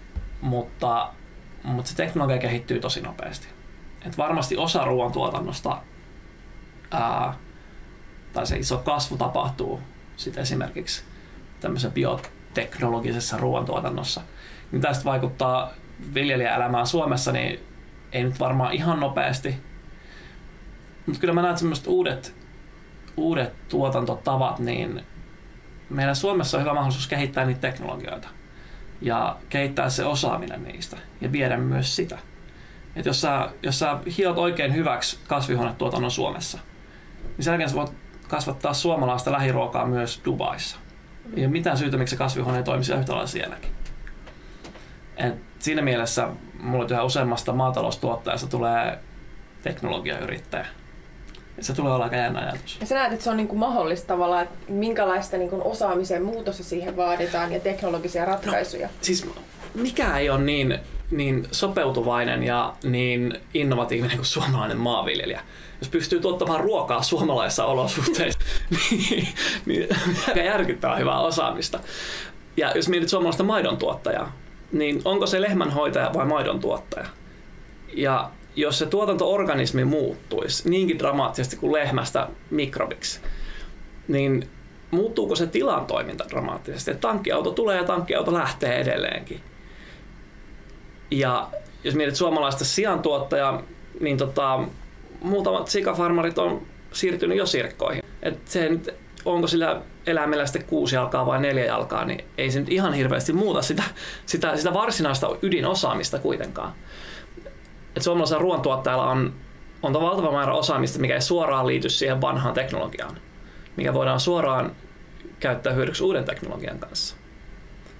mutta, 0.40 1.08
mutta 1.62 1.90
se 1.90 1.96
teknologia 1.96 2.38
kehittyy 2.38 2.80
tosi 2.80 3.00
nopeasti. 3.00 3.48
Et 4.06 4.18
varmasti 4.18 4.56
osa 4.56 4.84
ruoantuotannosta 4.84 5.76
ää, 6.90 7.34
tai 8.32 8.46
se 8.46 8.56
iso 8.56 8.78
kasvu 8.78 9.16
tapahtuu 9.16 9.80
sit 10.16 10.38
esimerkiksi 10.38 11.02
tämmöisessä 11.60 11.90
bioteknologisessa 11.90 13.36
ruoantuotannossa. 13.36 14.20
Niin 14.72 14.82
tästä 14.82 15.04
vaikuttaa 15.04 15.70
viljelijäelämään 16.14 16.86
Suomessa, 16.86 17.32
niin 17.32 17.60
ei 18.12 18.24
nyt 18.24 18.40
varmaan 18.40 18.72
ihan 18.72 19.00
nopeasti. 19.00 19.56
Mutta 21.06 21.20
kyllä 21.20 21.34
mä 21.34 21.42
näen, 21.42 21.58
semmoiset 21.58 21.86
uudet, 21.86 22.34
uudet 23.16 23.68
tuotantotavat, 23.68 24.58
niin 24.58 25.04
meillä 25.90 26.14
Suomessa 26.14 26.56
on 26.56 26.62
hyvä 26.62 26.74
mahdollisuus 26.74 27.06
kehittää 27.06 27.44
niitä 27.44 27.60
teknologioita 27.60 28.28
ja 29.00 29.36
kehittää 29.48 29.90
se 29.90 30.04
osaaminen 30.04 30.64
niistä 30.64 30.96
ja 31.20 31.32
viedä 31.32 31.56
myös 31.56 31.96
sitä. 31.96 32.18
Et 32.96 33.06
jos, 33.06 33.20
sä, 33.20 33.50
jos 33.62 33.78
sä 33.78 33.98
hiot 34.18 34.38
oikein 34.38 34.74
hyväksi 34.74 35.18
kasvihuonetuotannon 35.26 36.10
Suomessa, 36.10 36.58
sen 37.40 37.50
jälkeen 37.52 37.70
sä 37.70 37.76
voit 37.76 37.92
kasvattaa 38.28 38.74
suomalaista 38.74 39.32
lähiruokaa 39.32 39.86
myös 39.86 40.20
Dubaissa. 40.24 40.76
Ei 41.36 41.44
ole 41.44 41.52
mitään 41.52 41.78
syytä, 41.78 41.96
miksi 41.96 42.10
se 42.10 42.18
kasvihuone 42.18 42.58
ei 42.58 42.64
toimisi 42.64 42.92
yhtä 42.92 43.12
lailla 43.12 43.26
sielläkin. 43.26 43.70
Et 45.16 45.34
siinä 45.58 45.82
mielessä 45.82 46.28
mulla 46.60 46.86
yhä 46.90 47.02
useammasta 47.02 47.52
maataloustuottajasta 47.52 48.46
tulee 48.46 48.98
teknologiayrittäjä. 49.62 50.66
Et 51.58 51.64
se 51.64 51.74
tulee 51.74 51.92
olla 51.92 52.04
aika 52.04 52.16
jännä 52.16 52.40
ajatus. 52.40 52.76
Ja 52.80 52.86
sä 52.86 52.94
näet, 52.94 53.12
että 53.12 53.24
se 53.24 53.30
on 53.30 53.36
niin 53.36 53.48
kuin 53.48 53.58
mahdollista 53.58 54.06
tavallaan, 54.06 54.42
että 54.42 54.72
minkälaista 54.72 55.36
niin 55.36 55.50
kuin 55.50 55.62
osaamisen 55.62 56.22
muutosta 56.22 56.64
siihen 56.64 56.96
vaaditaan 56.96 57.52
ja 57.52 57.60
teknologisia 57.60 58.24
ratkaisuja? 58.24 58.86
No, 58.86 58.92
siis 59.00 59.26
mikä 59.74 60.18
ei 60.18 60.30
ole 60.30 60.40
niin, 60.40 60.78
niin 61.10 61.48
sopeutuvainen 61.52 62.42
ja 62.42 62.74
niin 62.82 63.40
innovatiivinen 63.54 64.16
kuin 64.16 64.26
suomalainen 64.26 64.78
maanviljelijä 64.78 65.40
jos 65.80 65.88
pystyy 65.88 66.20
tuottamaan 66.20 66.60
ruokaa 66.60 67.02
suomalaisissa 67.02 67.64
olosuhteissa, 67.64 68.40
niin, 68.90 69.28
niin 69.66 69.88
aika 70.28 70.40
järkyttävää 70.40 70.96
hyvää 70.96 71.20
osaamista. 71.20 71.80
Ja 72.56 72.72
jos 72.76 72.88
mietit 72.88 73.08
suomalaista 73.08 73.44
maidon 73.44 73.76
tuottajaa, 73.76 74.36
niin 74.72 75.02
onko 75.04 75.26
se 75.26 75.40
lehmänhoitaja 75.40 76.10
vai 76.14 76.26
maidon 76.26 76.60
tuottaja? 76.60 77.06
Ja 77.94 78.30
jos 78.56 78.78
se 78.78 78.86
tuotantoorganismi 78.86 79.84
muuttuisi 79.84 80.70
niinkin 80.70 80.98
dramaattisesti 80.98 81.56
kuin 81.56 81.72
lehmästä 81.72 82.28
mikrobiksi, 82.50 83.20
niin 84.08 84.48
muuttuuko 84.90 85.36
se 85.36 85.46
tilan 85.46 85.86
toiminta 85.86 86.24
dramaattisesti? 86.30 86.90
Että 86.90 87.08
tankkiauto 87.08 87.50
tulee 87.50 87.76
ja 87.76 87.84
tankkiauto 87.84 88.34
lähtee 88.34 88.80
edelleenkin. 88.80 89.40
Ja 91.10 91.48
jos 91.84 91.94
mietit 91.94 92.16
suomalaista 92.16 92.64
siantuottajaa, 92.64 93.62
niin 94.00 94.18
tota, 94.18 94.60
muutamat 95.20 95.68
sikafarmarit 95.68 96.38
on 96.38 96.62
siirtynyt 96.92 97.38
jo 97.38 97.46
sirkkoihin. 97.46 98.02
Et 98.22 98.48
se 98.48 98.68
nyt, 98.68 98.94
onko 99.24 99.46
sillä 99.46 99.80
eläimellä 100.06 100.46
sitten 100.46 100.64
kuusi 100.64 100.94
jalkaa 100.94 101.26
vai 101.26 101.40
neljä 101.40 101.64
jalkaa, 101.64 102.04
niin 102.04 102.24
ei 102.38 102.50
se 102.50 102.60
nyt 102.60 102.68
ihan 102.68 102.92
hirveästi 102.92 103.32
muuta 103.32 103.62
sitä, 103.62 103.82
sitä, 104.26 104.56
sitä 104.56 104.74
varsinaista 104.74 105.36
ydinosaamista 105.42 106.18
kuitenkaan. 106.18 106.72
Et 107.96 108.02
suomalaisella 108.02 108.42
ruoantuottajalla 108.42 109.10
on, 109.10 109.34
on 109.82 109.92
valtava 109.92 110.32
määrä 110.32 110.54
osaamista, 110.54 110.98
mikä 110.98 111.14
ei 111.14 111.20
suoraan 111.20 111.66
liity 111.66 111.88
siihen 111.88 112.20
vanhaan 112.20 112.54
teknologiaan, 112.54 113.18
mikä 113.76 113.94
voidaan 113.94 114.20
suoraan 114.20 114.72
käyttää 115.40 115.72
hyödyksi 115.72 116.04
uuden 116.04 116.24
teknologian 116.24 116.78
kanssa. 116.78 117.16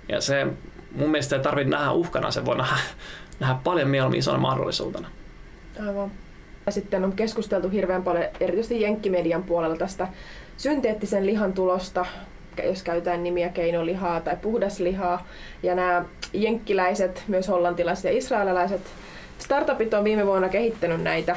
Ja 0.08 0.20
se 0.20 0.46
mun 0.96 1.10
mielestä 1.10 1.36
ei 1.36 1.42
tarvitse 1.42 1.70
nähdä 1.70 1.92
uhkana, 1.92 2.30
se 2.30 2.44
voi 2.44 2.56
nähdä, 2.56 2.76
nähdä 3.40 3.56
paljon 3.64 3.88
mieluummin 3.88 4.18
isona 4.18 4.38
mahdollisuutena. 4.38 5.08
Aivan. 5.86 6.10
Sitten 6.70 7.04
on 7.04 7.12
keskusteltu 7.12 7.68
hirveän 7.68 8.02
paljon, 8.02 8.24
erityisesti 8.40 8.80
Jenkkimedian 8.80 9.42
puolella 9.42 9.76
tästä 9.76 10.08
synteettisen 10.56 11.26
lihan 11.26 11.52
tulosta, 11.52 12.06
jos 12.64 12.82
käytetään 12.82 13.22
nimiä 13.22 13.48
keinolihaa 13.48 14.20
tai 14.20 14.36
puhdaslihaa. 14.42 15.26
Ja 15.62 15.74
nämä 15.74 16.04
jenkkiläiset, 16.32 17.24
myös 17.28 17.48
hollantilaiset 17.48 18.04
ja 18.04 18.18
israelilaiset 18.18 18.80
startupit 19.38 19.94
on 19.94 20.04
viime 20.04 20.26
vuonna 20.26 20.48
kehittänyt 20.48 21.02
näitä 21.02 21.36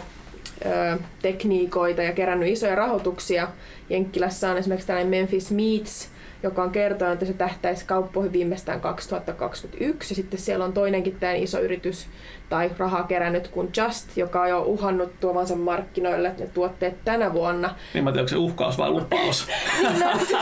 ö, 0.66 0.98
tekniikoita 1.22 2.04
ja 2.04 2.14
kerännyt 2.14 2.50
isoja 2.50 2.76
rahoituksia. 2.76 3.48
Jenkkilässä 3.90 4.52
on 4.52 4.58
esimerkiksi 4.58 4.88
tällainen 4.88 5.10
Memphis 5.10 5.52
Meats, 5.52 6.10
joka 6.44 6.64
on 6.64 6.72
kertonut, 6.72 7.14
että 7.14 7.26
se 7.26 7.34
tähtäisi 7.34 7.86
kauppoihin 7.86 8.34
viimeistään 8.34 8.82
2021. 8.82 10.12
Ja 10.12 10.16
sitten 10.16 10.40
siellä 10.40 10.66
on 10.66 10.74
toinenkin 10.74 11.16
tämä 11.20 11.34
iso 11.34 11.60
yritys 11.60 12.08
tai 12.50 12.72
rahaa 12.78 13.04
kerännyt 13.04 13.48
kuin 13.48 13.70
Just, 13.78 14.18
joka 14.18 14.42
on 14.42 14.50
jo 14.50 14.62
uhannut 14.62 15.20
tuovansa 15.20 15.56
markkinoille 15.56 16.32
ne 16.40 16.48
tuotteet 16.48 16.96
tänä 17.06 17.34
vuonna. 17.34 17.76
Niin 17.94 18.04
mä 18.04 18.12
tiedän, 18.12 18.22
onko 18.22 18.30
se 18.30 18.38
uhkaus 18.38 18.78
vai 18.78 18.90
lupaus? 18.90 19.48
no, 20.00 20.18
siis, 20.18 20.40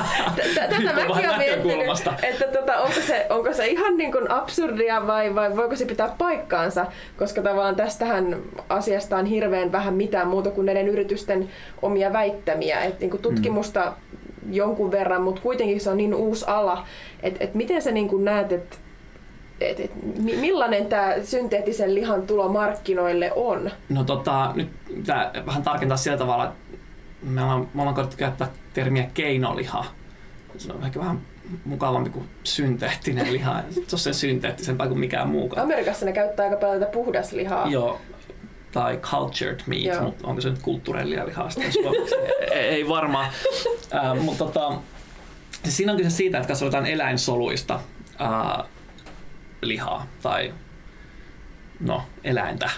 tätä 0.56 0.94
mäkin 0.94 1.30
olen 1.30 1.38
miettinyt, 1.38 1.88
että 2.24 2.46
tota, 2.60 2.78
onko, 2.78 3.02
se, 3.08 3.26
onko 3.30 3.54
se 3.54 3.68
ihan 3.68 3.98
niin 3.98 4.12
kuin 4.12 4.32
absurdia 4.32 5.08
vai, 5.08 5.36
vai 5.36 5.56
voiko 5.56 5.76
se 5.76 5.86
pitää 5.86 6.16
paikkaansa, 6.18 6.86
koska 7.18 7.42
tavallaan 7.42 7.76
tästähän 7.76 8.36
asiasta 8.70 9.18
on 9.18 9.26
hirveän 9.26 9.72
vähän 9.72 9.94
mitään 9.94 10.28
muuta 10.28 10.52
kuin 10.52 10.66
näiden 10.66 10.88
yritysten 10.88 11.50
omia 11.82 12.14
väittämiä. 12.14 12.82
Et 12.82 13.00
niin 13.00 13.12
kuin 13.12 13.22
tutkimusta 13.22 13.94
mm 14.12 14.19
jonkun 14.50 14.92
verran, 14.92 15.22
mutta 15.22 15.42
kuitenkin 15.42 15.82
se 15.82 15.90
on 15.90 15.98
niin 15.98 16.16
uusi 16.16 16.46
ala, 16.48 16.86
että 17.24 17.44
et 17.44 17.56
miten 17.56 17.82
sä 17.82 17.92
niin 17.92 18.26
näet, 18.26 18.52
että 18.52 18.78
et, 19.62 19.80
et, 19.80 19.92
millainen 20.42 20.86
tämä 20.86 21.14
synteettisen 21.24 21.96
lihan 21.96 22.28
tulo 22.28 22.50
markkinoille 22.50 23.32
on? 23.36 23.72
No 23.90 24.04
tota, 24.04 24.52
nyt 24.56 24.70
pitää 24.88 25.32
vähän 25.46 25.64
tarkentaa 25.64 25.98
sillä 25.98 26.18
tavalla, 26.18 26.46
että 26.46 26.58
me 27.24 27.44
ollaan, 27.44 27.68
me 27.74 27.82
ollaan 27.82 27.96
koettu 27.96 28.18
käyttää 28.18 28.48
termiä 28.74 29.10
keinoliha. 29.14 29.86
Se 30.58 30.74
on 30.74 30.84
ehkä 30.84 31.00
vähän 31.00 31.22
mukavampi 31.66 32.10
kuin 32.10 32.26
synteettinen 32.44 33.34
liha. 33.34 33.62
Se 33.72 33.96
on 33.96 34.00
sen 34.00 34.14
synteettisempää 34.14 34.88
kuin 34.88 35.00
mikään 35.00 35.30
muu. 35.30 35.54
Amerikassa 35.56 36.06
ne 36.06 36.12
käyttää 36.12 36.46
aika 36.46 36.58
paljon 36.58 36.80
tätä 36.80 36.92
puhdaslihaa. 36.92 37.68
Joo, 37.68 38.02
tai 38.72 38.98
cultured 38.98 39.60
meat, 39.66 39.84
Joo. 39.84 40.04
mutta 40.04 40.28
onko 40.28 40.42
se 40.42 40.50
nyt 40.50 40.62
kulttuurellia 40.62 41.26
lihaa 41.26 41.50
suomeksi? 41.50 41.80
ei 42.52 42.88
varmaan. 42.88 43.30
Äh, 43.96 44.24
mutta 44.24 44.46
tota, 44.46 44.74
siis 45.64 45.78
siinä 45.78 45.92
on 45.92 45.98
kyse 45.98 46.10
siitä, 46.10 46.38
että 46.38 46.48
kasvatetaan 46.48 46.86
eläinsoluista 46.86 47.80
äh, 48.22 48.66
lihaa 49.62 50.08
tai 50.22 50.54
no, 51.80 52.04
eläintä. 52.24 52.70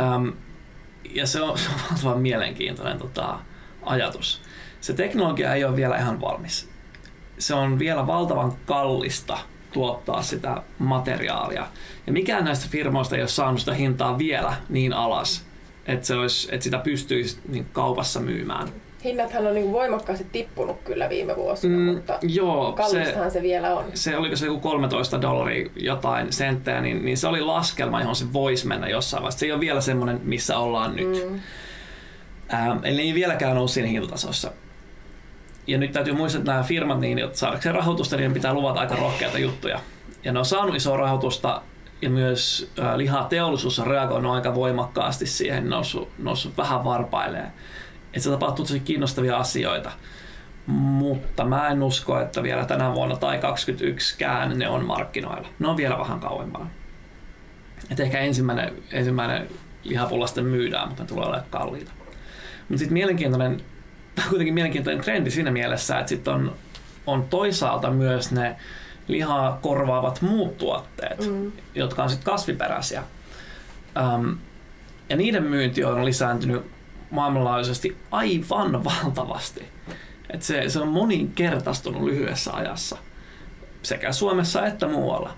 Ähm, 0.00 0.28
ja 1.14 1.26
se 1.26 1.42
on, 1.42 1.58
se 1.58 1.68
on 1.68 1.80
valtavan 1.90 2.22
mielenkiintoinen 2.22 2.98
tota, 2.98 3.38
ajatus. 3.82 4.42
Se 4.80 4.92
teknologia 4.92 5.54
ei 5.54 5.64
ole 5.64 5.76
vielä 5.76 5.96
ihan 5.96 6.20
valmis. 6.20 6.70
Se 7.38 7.54
on 7.54 7.78
vielä 7.78 8.06
valtavan 8.06 8.52
kallista 8.66 9.38
tuottaa 9.72 10.22
sitä 10.22 10.62
materiaalia. 10.78 11.66
Ja 12.06 12.12
mikään 12.12 12.44
näistä 12.44 12.66
firmoista 12.70 13.16
ei 13.16 13.22
ole 13.22 13.28
saanut 13.28 13.60
sitä 13.60 13.74
hintaa 13.74 14.18
vielä 14.18 14.54
niin 14.68 14.92
alas, 14.92 15.44
että, 15.86 16.06
se 16.06 16.14
olisi, 16.14 16.48
että 16.52 16.64
sitä 16.64 16.78
pystyisi 16.78 17.38
niin 17.48 17.66
kaupassa 17.72 18.20
myymään. 18.20 18.68
Hinnathan 19.04 19.46
on 19.46 19.54
niin 19.54 19.72
voimakkaasti 19.72 20.26
tippunut 20.32 20.80
kyllä 20.84 21.08
viime 21.08 21.36
vuosina, 21.36 21.76
mm, 21.76 21.82
mutta 21.82 22.18
joo, 22.22 22.72
kallistahan 22.72 23.30
se, 23.30 23.34
se 23.34 23.42
vielä 23.42 23.74
on. 23.74 23.84
Se 23.94 24.16
oliko 24.16 24.36
se 24.36 24.46
joku 24.46 24.60
13 24.60 25.22
dollaria 25.22 25.70
jotain 25.76 26.32
senttejä, 26.32 26.80
niin, 26.80 27.04
niin 27.04 27.16
se 27.16 27.28
oli 27.28 27.40
laskelma, 27.40 28.00
johon 28.00 28.16
se 28.16 28.32
voisi 28.32 28.66
mennä 28.66 28.88
jossain 28.88 29.22
vaiheessa. 29.22 29.40
Se 29.40 29.46
ei 29.46 29.52
ole 29.52 29.60
vielä 29.60 29.80
semmoinen, 29.80 30.20
missä 30.24 30.58
ollaan 30.58 30.96
nyt. 30.96 31.30
Mm. 31.30 31.40
Ähm, 32.54 32.78
eli 32.84 33.02
ei 33.02 33.14
vieläkään 33.14 33.58
ole 33.58 33.68
siinä 33.68 33.88
hintatasossa. 33.88 34.52
Ja 35.66 35.78
nyt 35.78 35.92
täytyy 35.92 36.14
muistaa, 36.14 36.38
että 36.38 36.52
nämä 36.52 36.64
firmat, 36.64 37.00
niin, 37.00 37.18
että 37.18 37.38
saadakseen 37.38 37.74
rahoitusta, 37.74 38.16
niin 38.16 38.32
pitää 38.32 38.54
luvata 38.54 38.80
aika 38.80 38.96
rohkeita 38.96 39.38
juttuja. 39.38 39.80
Ja 40.24 40.32
ne 40.32 40.38
on 40.38 40.44
saanut 40.44 40.74
isoa 40.74 40.96
rahoitusta 40.96 41.62
ja 42.02 42.10
myös 42.10 42.70
äh, 42.78 42.96
lihateollisuus 42.96 43.78
on 43.78 43.86
reagoinut 43.86 44.34
aika 44.34 44.54
voimakkaasti 44.54 45.26
siihen, 45.26 45.70
noussut, 45.70 46.08
noussut 46.18 46.56
vähän 46.56 46.84
varpailemaan. 46.84 47.52
Että 48.06 48.20
se 48.20 48.30
tapahtuu 48.30 48.64
tosi 48.64 48.80
kiinnostavia 48.80 49.36
asioita. 49.36 49.92
Mutta 50.66 51.44
mä 51.44 51.68
en 51.68 51.82
usko, 51.82 52.20
että 52.20 52.42
vielä 52.42 52.64
tänä 52.64 52.94
vuonna 52.94 53.16
tai 53.16 53.38
2021kään 53.38 54.54
ne 54.54 54.68
on 54.68 54.84
markkinoilla. 54.84 55.48
Ne 55.58 55.68
on 55.68 55.76
vielä 55.76 55.98
vähän 55.98 56.20
kauempana. 56.20 56.66
Et 57.90 58.00
ehkä 58.00 58.18
ensimmäinen, 58.18 58.72
ensimmäinen 58.92 59.48
lihapulla 59.84 60.26
sitten 60.26 60.44
myydään, 60.44 60.88
mutta 60.88 61.02
ne 61.02 61.08
tulee 61.08 61.26
olemaan 61.26 61.46
kalliita. 61.50 61.92
Mutta 62.68 62.78
sitten 62.78 62.92
mielenkiintoinen 62.92 63.60
kuitenkin 64.28 64.54
mielenkiintoinen 64.54 65.04
trendi 65.04 65.30
siinä 65.30 65.50
mielessä, 65.50 65.98
että 65.98 66.08
sitten 66.08 66.34
on, 66.34 66.54
on 67.06 67.22
toisaalta 67.22 67.90
myös 67.90 68.32
ne 68.32 68.56
lihaa 69.08 69.58
korvaavat 69.62 70.22
muut 70.22 70.58
tuotteet, 70.58 71.30
mm. 71.30 71.52
jotka 71.74 72.02
on 72.02 72.10
sitten 72.10 72.32
kasviperäisiä. 72.32 73.02
Um, 74.14 74.38
ja 75.08 75.16
niiden 75.16 75.42
myynti 75.42 75.84
on 75.84 76.04
lisääntynyt 76.04 76.62
maailmanlaajuisesti 77.10 77.96
aivan 78.10 78.84
valtavasti. 78.84 79.68
Et 80.30 80.42
se, 80.42 80.68
se 80.68 80.80
on 80.80 80.88
moninkertaistunut 80.88 82.02
lyhyessä 82.02 82.52
ajassa 82.52 82.98
sekä 83.82 84.12
Suomessa 84.12 84.66
että 84.66 84.88
muualla. 84.88 85.36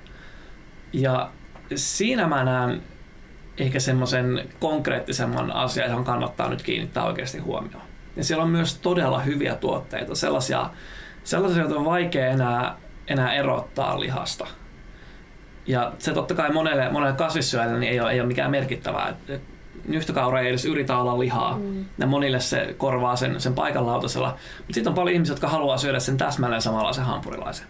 Ja 0.92 1.30
siinä 1.74 2.26
mä 2.26 2.44
näen 2.44 2.82
ehkä 3.58 3.80
semmoisen 3.80 4.48
konkreettisemman 4.60 5.52
asian, 5.52 5.90
johon 5.90 6.04
kannattaa 6.04 6.48
nyt 6.48 6.62
kiinnittää 6.62 7.04
oikeasti 7.04 7.38
huomioon. 7.38 7.91
Ja 8.16 8.24
siellä 8.24 8.44
on 8.44 8.50
myös 8.50 8.78
todella 8.78 9.20
hyviä 9.20 9.54
tuotteita, 9.54 10.14
sellaisia, 10.14 10.70
sellaisia 11.24 11.62
joita 11.62 11.78
on 11.78 11.84
vaikea 11.84 12.26
enää, 12.26 12.76
enää 13.08 13.34
erottaa 13.34 14.00
lihasta. 14.00 14.46
Ja 15.66 15.92
se 15.98 16.12
totta 16.12 16.34
kai 16.34 16.52
monelle, 16.52 16.88
monelle 16.88 17.16
kasvissyöjälle 17.16 17.78
niin 17.78 17.92
ei, 17.92 18.00
ole, 18.00 18.10
ei 18.10 18.20
ole 18.20 18.26
mikään 18.26 18.50
merkittävää. 18.50 19.16
Nyhtökaura 19.88 20.40
ei 20.40 20.48
edes 20.48 20.64
yritä 20.64 20.98
olla 20.98 21.18
lihaa. 21.18 21.58
Mm. 21.58 21.84
Ja 21.98 22.06
monille 22.06 22.40
se 22.40 22.74
korvaa 22.78 23.16
sen, 23.16 23.40
sen 23.40 23.54
paikan 23.54 23.86
lautasella. 23.86 24.36
Mutta 24.58 24.74
sitten 24.74 24.90
on 24.90 24.94
paljon 24.94 25.14
ihmisiä, 25.14 25.32
jotka 25.32 25.48
haluaa 25.48 25.78
syödä 25.78 26.00
sen 26.00 26.16
täsmälleen 26.16 26.62
samanlaisen 26.62 27.04
hampurilaisen. 27.04 27.66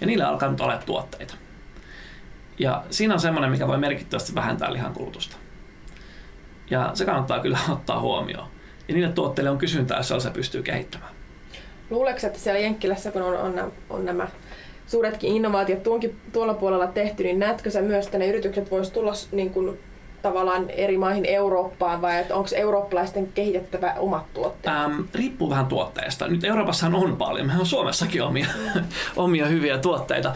Ja 0.00 0.06
niillä 0.06 0.28
alkaa 0.28 0.50
nyt 0.50 0.60
olla 0.60 0.78
tuotteita. 0.86 1.34
Ja 2.58 2.84
siinä 2.90 3.14
on 3.14 3.20
semmoinen, 3.20 3.50
mikä 3.50 3.68
voi 3.68 3.78
merkittävästi 3.78 4.34
vähentää 4.34 4.72
lihan 4.72 4.92
kulutusta. 4.94 5.36
Ja 6.70 6.90
se 6.94 7.04
kannattaa 7.04 7.40
kyllä 7.40 7.58
ottaa 7.72 8.00
huomioon. 8.00 8.48
Ja 8.88 8.94
niille 8.94 9.12
tuotteille 9.12 9.50
on 9.50 9.58
kysyntää, 9.58 9.98
jos 10.10 10.22
se 10.22 10.30
pystyy 10.30 10.62
kehittämään. 10.62 11.10
Luuleeko, 11.90 12.26
että 12.26 12.38
siellä 12.38 12.60
Jenkkilässä, 12.60 13.10
kun 13.10 13.22
on, 13.22 13.36
on, 13.36 13.72
on 13.90 14.04
nämä 14.04 14.28
suuretkin 14.86 15.36
innovaatiot 15.36 15.82
tuonkin, 15.82 16.16
tuolla 16.32 16.54
puolella 16.54 16.86
tehty, 16.86 17.22
niin 17.22 17.38
näetkö 17.38 17.70
sä 17.70 17.82
myös, 17.82 18.04
että 18.04 18.18
ne 18.18 18.26
yritykset 18.26 18.70
voisivat 18.70 18.94
tulla 18.94 19.12
niin 19.32 19.50
kuin, 19.50 19.78
tavallaan 20.22 20.70
eri 20.70 20.98
maihin 20.98 21.24
Eurooppaan 21.24 22.02
vai 22.02 22.24
onko 22.30 22.48
eurooppalaisten 22.54 23.32
kehitettävä 23.32 23.94
omat 23.98 24.34
tuotteet? 24.34 24.76
Ähm, 24.76 25.00
riippuu 25.14 25.50
vähän 25.50 25.66
tuotteesta. 25.66 26.28
Nyt 26.28 26.44
Euroopassa 26.44 26.86
on 26.86 27.16
paljon. 27.16 27.46
Meillä 27.46 27.60
on 27.60 27.66
Suomessakin 27.66 28.22
omia, 28.22 28.46
omia 29.16 29.46
hyviä 29.46 29.78
tuotteita. 29.78 30.28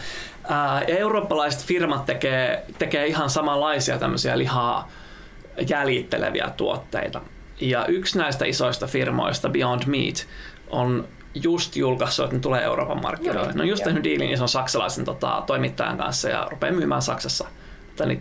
Äh, 0.50 0.88
ja 0.88 0.96
eurooppalaiset 0.96 1.64
firmat 1.64 2.06
tekee, 2.06 2.64
tekee 2.78 3.06
ihan 3.06 3.30
samanlaisia 3.30 3.98
tämmöisiä 3.98 4.38
lihaa 4.38 4.88
jäljitteleviä 5.68 6.50
tuotteita. 6.56 7.20
Ja 7.60 7.86
yksi 7.86 8.18
näistä 8.18 8.44
isoista 8.44 8.86
firmoista, 8.86 9.48
Beyond 9.48 9.82
Meat, 9.86 10.26
on 10.70 11.08
just 11.34 11.76
julkaissut, 11.76 12.24
että 12.24 12.36
ne 12.36 12.40
tulee 12.40 12.62
Euroopan 12.62 13.02
markkinoille. 13.02 13.52
Ne 13.52 13.62
on 13.62 13.68
just 13.68 13.84
tehnyt 13.84 14.04
diilin 14.04 14.32
ison 14.32 14.48
saksalaisen 14.48 15.04
tota, 15.04 15.42
toimittajan 15.46 15.98
kanssa 15.98 16.28
ja 16.28 16.46
rupeaa 16.50 16.72
myymään 16.72 17.02
Saksassa 17.02 17.48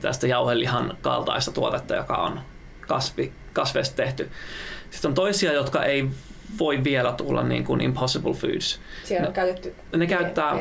tästä 0.01 0.27
jauhelihan 0.27 0.97
kaltaista 1.01 1.51
tuotetta, 1.51 1.95
joka 1.95 2.15
on 2.15 2.39
kasvi, 2.87 3.31
kasveista 3.53 3.95
tehty. 3.95 4.29
Sitten 4.89 5.09
on 5.09 5.15
toisia, 5.15 5.53
jotka 5.53 5.83
ei 5.83 6.09
voi 6.59 6.83
vielä 6.83 7.11
tulla 7.11 7.43
niin 7.43 7.63
kuin 7.63 7.81
Impossible 7.81 8.33
Foods. 8.33 8.79
Siellä 9.03 9.27
on 9.27 9.29
ne, 9.29 9.35
käytetty 9.35 9.75
ne 9.97 10.07
käyttää, 10.07 10.55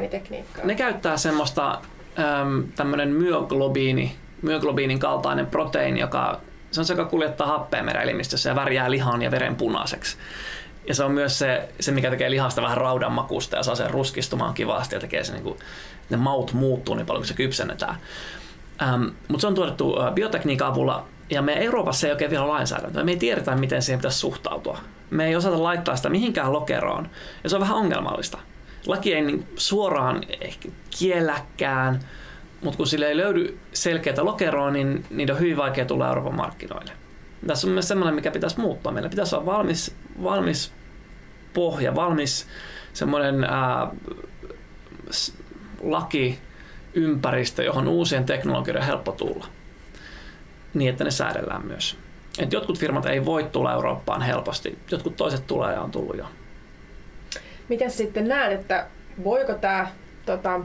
ne 0.65 0.75
käyttää 0.75 1.17
semmoista 1.17 1.81
äm, 2.19 2.65
tämmöinen 2.77 3.09
myoglobiini, 3.09 4.17
myoglobiinin 4.43 4.99
kaltainen 4.99 5.47
proteiini, 5.47 6.01
joka 6.01 6.41
se 6.71 6.81
on 6.81 6.85
se, 6.85 6.93
joka 6.93 7.05
kuljettaa 7.05 7.47
happea 7.47 7.83
mereelimistössä 7.83 8.51
ja 8.51 8.57
värjää 8.57 8.91
lihan 8.91 9.23
ja 9.23 9.31
veren 9.31 9.57
punaiseksi. 9.57 10.17
Ja 10.89 10.95
se 10.95 11.05
on 11.05 11.13
myös 11.13 11.39
se, 11.39 11.69
se 11.81 11.93
mikä 11.93 12.11
tekee 12.11 12.31
lihasta 12.31 12.63
vähän 12.63 12.77
raudanmakusta 12.77 13.57
ja 13.57 13.63
saa 13.63 13.75
sen 13.75 13.91
ruskistumaan 13.91 14.55
kivasti 14.55 14.95
ja 14.95 15.01
tekee 15.01 15.25
se, 15.25 15.33
niin 15.33 15.43
kuin, 15.43 15.59
ne 16.11 16.17
maut 16.17 16.53
muuttuu 16.53 16.95
niin 16.95 17.07
paljon, 17.07 17.23
kun 17.23 17.29
se 17.29 17.35
kypsennetään. 17.35 17.97
Ähm, 18.83 19.05
mutta 19.29 19.41
se 19.41 19.47
on 19.47 19.55
tuotettu 19.55 19.97
biotekniikan 20.15 20.69
avulla 20.69 21.07
ja 21.31 21.43
me 21.43 21.65
Euroopassa 21.65 22.07
ei 22.07 22.13
oikein 22.13 22.31
vielä 22.31 22.49
lainsäädäntöä. 22.49 23.05
Me 23.05 23.11
ei 23.11 23.17
tiedetä, 23.17 23.55
miten 23.55 23.83
siihen 23.83 23.99
pitäisi 23.99 24.19
suhtautua. 24.19 24.79
Me 25.11 25.27
ei 25.27 25.37
osata 25.37 25.63
laittaa 25.63 25.97
sitä 25.97 26.09
mihinkään 26.09 26.53
lokeroon 26.53 27.09
ja 27.45 27.51
se 27.51 27.57
on 27.57 27.63
vähän 27.63 27.77
ongelmallista. 27.77 28.39
Laki 28.87 29.15
ei 29.15 29.23
niin 29.23 29.47
suoraan 29.57 30.21
ehkä 30.41 30.69
kielläkään, 30.99 32.01
mutta 32.63 32.77
kun 32.77 32.87
sille 32.87 33.07
ei 33.07 33.17
löydy 33.17 33.59
selkeää 33.73 34.25
lokeroa, 34.25 34.71
niin 34.71 35.05
niitä 35.11 35.33
on 35.33 35.41
hyvin 35.41 35.57
vaikea 35.57 35.85
tulla 35.85 36.09
Euroopan 36.09 36.35
markkinoille. 36.35 36.93
Tässä 37.47 37.67
on 37.67 37.73
myös 37.73 37.89
sellainen, 37.89 38.15
mikä 38.15 38.31
pitäisi 38.31 38.61
muuttua. 38.61 38.93
Meillä 38.93 39.09
pitäisi 39.09 39.35
olla 39.35 39.47
valmis, 39.47 39.95
valmis 40.23 40.73
pohja, 41.55 41.95
valmis 41.95 42.47
semmoinen 42.93 43.45
ää, 43.45 43.91
laki, 45.83 46.39
ympäristö, 46.95 47.65
johon 47.65 47.89
uusien 47.89 48.25
teknologioiden 48.25 48.83
on 48.83 48.87
helppo 48.87 49.13
tulla. 49.13 49.47
Niin, 50.75 50.91
että 50.91 51.05
ne 51.05 51.11
säädellään 51.11 51.67
myös. 51.67 51.97
Et 52.39 52.53
jotkut 52.53 52.79
firmat 52.79 53.07
ei 53.07 53.25
voi 53.25 53.45
tulla 53.53 53.73
Eurooppaan 53.73 54.23
helposti, 54.23 54.79
jotkut 54.91 55.17
toiset 55.17 55.47
tulee 55.47 55.73
ja 55.73 55.81
on 55.81 55.91
tullut 55.91 56.17
jo. 56.17 56.25
Miten 57.69 57.91
sitten 57.91 58.29
näet, 58.29 58.61
että 58.61 58.87
voiko 59.25 59.55
tämä 59.55 59.91
tota, 60.27 60.61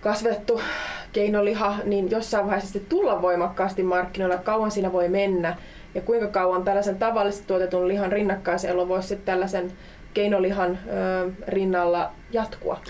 kasvettu 0.00 0.60
keinoliha 1.12 1.76
niin 1.84 2.10
jossain 2.10 2.46
vaiheessa 2.46 2.78
tulla 2.88 3.22
voimakkaasti 3.22 3.82
markkinoilla, 3.82 4.38
kauan 4.38 4.70
siinä 4.70 4.92
voi 4.92 5.08
mennä 5.08 5.56
ja 5.94 6.00
kuinka 6.00 6.26
kauan 6.26 6.64
tällaisen 6.64 6.98
tavallisesti 6.98 7.46
tuotetun 7.46 7.88
lihan 7.88 8.12
rinnakkaiselo 8.12 8.88
voisi 8.88 9.08
sitten 9.08 9.26
tällaisen 9.26 9.72
keinolihan 10.14 10.78
ö, 10.88 11.30
rinnalla 11.48 12.12
jatkua? 12.32 12.80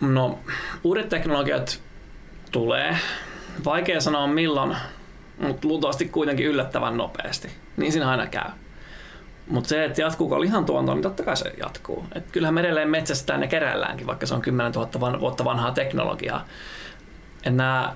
No, 0.00 0.38
uudet 0.84 1.08
teknologiat 1.08 1.80
tulee. 2.50 2.96
Vaikea 3.64 4.00
sanoa 4.00 4.26
milloin, 4.26 4.76
mutta 5.38 5.68
luultavasti 5.68 6.08
kuitenkin 6.08 6.46
yllättävän 6.46 6.96
nopeasti. 6.96 7.48
Niin 7.76 7.92
siinä 7.92 8.10
aina 8.10 8.26
käy. 8.26 8.50
Mutta 9.48 9.68
se, 9.68 9.84
että 9.84 10.00
jatkuuko 10.00 10.40
lihantuonto, 10.40 10.94
niin 10.94 11.02
totta 11.02 11.22
kai 11.22 11.36
se 11.36 11.52
jatkuu. 11.60 12.04
Et 12.14 12.24
kyllähän 12.32 12.54
me 12.54 12.60
edelleen 12.60 12.90
metsästetään 12.90 13.42
ja 13.42 13.48
keräilläänkin, 13.48 14.06
vaikka 14.06 14.26
se 14.26 14.34
on 14.34 14.42
10 14.42 14.72
000 14.72 15.20
vuotta 15.20 15.44
vanhaa 15.44 15.70
teknologiaa. 15.70 16.44
Nämä 17.44 17.94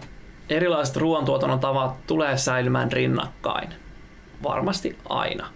erilaiset 0.51 0.97
ruoantuotannon 0.97 1.61
tavat 1.61 2.07
tulee 2.07 2.37
säilymään 2.37 2.93
rinnakkain. 2.93 3.69
Varmasti 4.43 4.99
aina. 5.09 5.47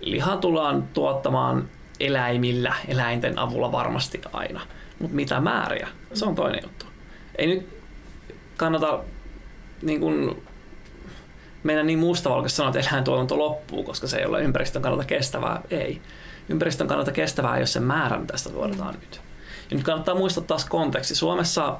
Liha 0.00 0.36
tullaan 0.36 0.82
tuottamaan 0.82 1.68
eläimillä, 2.00 2.74
eläinten 2.88 3.38
avulla 3.38 3.72
varmasti 3.72 4.20
aina. 4.32 4.60
Mutta 4.98 5.16
mitä 5.16 5.40
määriä, 5.40 5.88
se 6.14 6.24
on 6.24 6.34
toinen 6.34 6.60
juttu. 6.62 6.86
Ei 7.38 7.46
nyt 7.46 7.68
kannata 8.56 9.00
niin 9.82 10.00
kun, 10.00 10.42
mennä 11.62 11.82
niin 11.82 11.98
mustavalkoisesti 11.98 12.56
sanoa, 12.56 12.72
että 12.76 12.90
eläintuotanto 12.90 13.38
loppuu, 13.38 13.82
koska 13.82 14.06
se 14.06 14.18
ei 14.18 14.26
ole 14.26 14.42
ympäristön 14.42 14.82
kannalta 14.82 15.04
kestävää. 15.04 15.60
Ei. 15.70 16.00
Ympäristön 16.48 16.88
kannalta 16.88 17.12
kestävää 17.12 17.54
ei 17.54 17.60
ole 17.60 17.66
se 17.66 17.80
määrä, 17.80 18.18
mitä 18.18 18.32
tästä 18.32 18.50
tuotetaan 18.50 18.94
mm. 18.94 19.00
nyt. 19.00 19.20
Ja 19.70 19.76
nyt 19.76 19.84
kannattaa 19.84 20.14
muistaa 20.14 20.44
taas 20.44 20.64
konteksti. 20.64 21.14
Suomessa, 21.14 21.76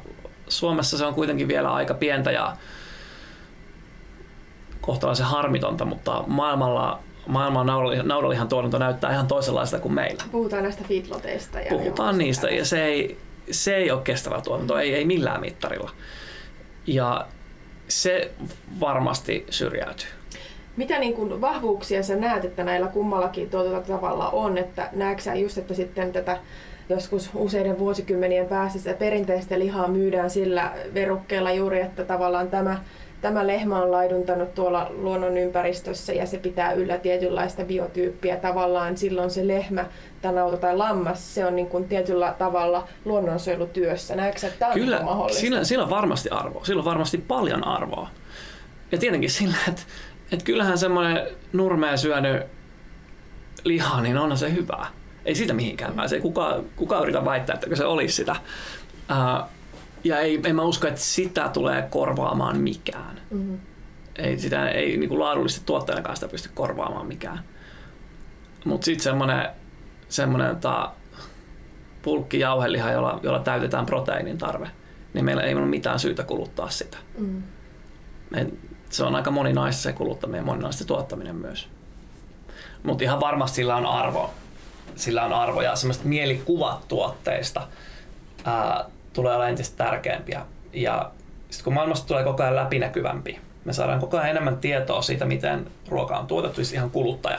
Suomessa 0.49 0.99
se 0.99 1.05
on 1.05 1.15
kuitenkin 1.15 1.49
vielä 1.49 1.73
aika 1.73 1.95
pientä 1.95 2.31
ja 2.31 2.57
kohtalaisen 4.81 5.27
harmitonta, 5.27 5.85
mutta 5.85 6.25
maailmalla 6.27 7.01
maailman 7.27 7.67
naudanlihan 8.03 8.49
tuotanto 8.49 8.79
näyttää 8.79 9.13
ihan 9.13 9.27
toisenlaista 9.27 9.79
kuin 9.79 9.95
meillä. 9.95 10.25
Puhutaan 10.33 10.63
näistä 10.63 10.85
feedloteista. 10.89 11.61
Ja 11.61 11.67
Puhutaan 11.71 12.19
niistä 12.19 12.51
ja 12.51 12.65
se 12.65 12.85
ei, 12.85 13.19
se 13.51 13.77
ei 13.77 13.91
ole 13.91 14.03
kestävä 14.03 14.41
tuotanto, 14.41 14.79
ei, 14.79 14.95
ei 14.95 15.05
millään 15.05 15.41
mittarilla. 15.41 15.91
Ja 16.87 17.27
se 17.91 18.31
varmasti 18.81 19.47
syrjäytyy. 19.51 20.09
Mitä 20.77 20.99
niin 20.99 21.15
kuin 21.15 21.41
vahvuuksia 21.41 22.03
sä 22.03 22.17
näet, 22.17 22.45
että 22.45 22.65
näillä 22.65 22.87
kummallakin 22.87 23.51
tuolla 23.51 23.81
tavalla 23.81 24.31
on? 24.31 24.59
Että 24.59 24.89
näetkö 24.93 25.23
sä 25.23 25.35
just, 25.35 25.59
että 25.59 25.75
sitten 25.75 26.13
tätä 26.13 26.39
joskus 26.89 27.31
useiden 27.35 27.79
vuosikymmenien 27.79 28.47
päästä 28.47 28.79
sitä 28.79 28.95
perinteistä 28.95 29.59
lihaa 29.59 29.89
myydään 29.89 30.31
sillä 30.31 30.73
verukkeella 30.95 31.53
juuri, 31.53 31.81
että 31.81 32.05
tavallaan 32.05 32.51
tämä 32.51 32.81
tämä 33.21 33.47
lehmä 33.47 33.83
on 33.83 33.93
laiduntanut 33.93 34.55
tuolla 34.55 34.91
luonnon 34.91 35.39
ympäristössä 35.39 36.13
ja 36.13 36.27
se 36.27 36.39
pitää 36.39 36.73
yllä 36.73 36.99
tietynlaista 36.99 37.65
biotyyppiä. 37.65 38.37
Tavallaan 38.37 38.97
silloin 38.97 39.31
se 39.31 39.49
lehmä 39.49 39.87
tai 40.23 40.33
nauta 40.33 40.57
tai 40.57 40.77
lammas, 40.77 41.35
se 41.35 41.47
on 41.47 41.57
niin 41.57 41.67
kuin 41.67 41.89
tietyllä 41.89 42.35
tavalla 42.39 42.89
luonnonsuojelutyössä. 43.05 44.17
Näetkö 44.17 44.47
että 44.47 44.59
tämä 44.59 44.75
Kyllä, 44.75 44.99
on 44.99 45.05
mahdollista? 45.05 45.41
Sillä, 45.41 45.65
sillä 45.65 45.85
on 45.85 45.91
varmasti 45.91 46.29
arvoa. 46.29 46.65
Sillä 46.65 46.81
on 46.81 46.85
varmasti 46.85 47.19
paljon 47.19 47.67
arvoa. 47.67 48.09
Ja 48.93 48.99
tietenkin 48.99 49.31
sillä, 49.31 49.57
että, 49.69 49.83
että 50.33 50.45
kyllähän 50.45 50.79
semmoinen 50.79 51.27
nurmea 51.53 51.97
syönyt 51.97 52.43
liha, 53.65 54.01
niin 54.01 54.19
onhan 54.19 54.39
se 54.39 54.53
hyvää. 54.53 54.87
Ei 55.25 55.35
siitä 55.35 55.53
mihinkään 55.53 55.95
pääse. 55.95 56.17
Ei 56.17 56.23
kukaan, 56.23 56.65
kuka 56.77 57.01
yritä 57.01 57.25
väittää, 57.25 57.55
että 57.55 57.77
se 57.77 57.85
olisi 57.85 58.15
sitä. 58.15 58.37
Uh, 59.11 59.49
ja 60.05 60.19
ei, 60.19 60.41
en 60.45 60.57
mä 60.57 60.63
usko, 60.63 60.89
että 60.89 61.01
sitä 61.01 61.49
tulee 61.49 61.83
korvaamaan 61.91 62.59
mikään. 62.59 63.21
Mm. 63.31 63.39
hmm. 63.39 63.59
Ei, 64.17 64.39
sitä, 64.39 64.69
ei 64.69 64.97
niin 64.97 65.09
kuin 65.09 65.21
laadullisesti 65.21 65.67
tuotteena 65.67 66.03
kanssa 66.03 66.27
sitä 66.27 66.31
pysty 66.31 66.51
korvaamaan 66.55 67.07
mikään. 67.07 67.45
Mutta 68.65 68.85
sitten 68.85 69.05
semmoinen 69.05 69.49
semmoinen 70.11 70.57
ta, 70.57 70.93
pulkkijauheliha, 72.03 72.91
jolla, 72.91 73.21
jolla 73.23 73.39
täytetään 73.39 73.87
proteiinin 73.87 74.39
tarve, 74.39 74.71
niin 75.15 75.25
meillä 75.25 75.43
ei 75.43 75.55
ole 75.55 75.67
mitään 75.67 75.99
syytä 75.99 76.23
kuluttaa 76.23 76.71
sitä. 76.71 76.99
Mm. 77.19 77.43
Me, 78.31 78.47
se 78.91 79.05
on 79.05 79.17
aika 79.17 79.31
moninaista 79.31 79.83
se 79.83 79.93
kuluttaminen 79.93 80.41
ja 80.41 80.45
moninaista 80.45 80.85
tuottaminen 80.85 81.37
myös. 81.37 81.69
Mutta 82.83 83.05
ihan 83.05 83.21
varmasti 83.21 83.57
sillä 83.57 83.77
on 83.77 83.87
arvo. 83.87 84.31
Sillä 84.97 85.25
on 85.25 85.33
arvo 85.33 85.63
ja 85.63 85.77
semmoista 85.77 86.05
mielikuvat 86.05 86.89
tuotteista 86.89 87.69
ää, 88.45 88.85
tulee 89.13 89.35
olla 89.35 89.49
entistä 89.49 89.85
tärkeämpiä. 89.85 90.47
Ja 90.73 91.11
sitten 91.51 91.65
kun 91.65 91.75
maailmasta 91.75 92.07
tulee 92.07 92.25
koko 92.25 92.43
ajan 92.43 92.57
läpinäkyvämpi, 92.57 93.39
me 93.65 93.73
saadaan 93.73 94.01
koko 94.01 94.17
ajan 94.17 94.31
enemmän 94.31 94.59
tietoa 94.59 95.03
siitä, 95.03 95.25
miten 95.25 95.67
ruoka 95.89 96.19
on 96.19 96.27
tuotettu, 96.27 96.57
siis 96.57 96.73
ihan 96.73 96.91
kuluttaja, 96.91 97.39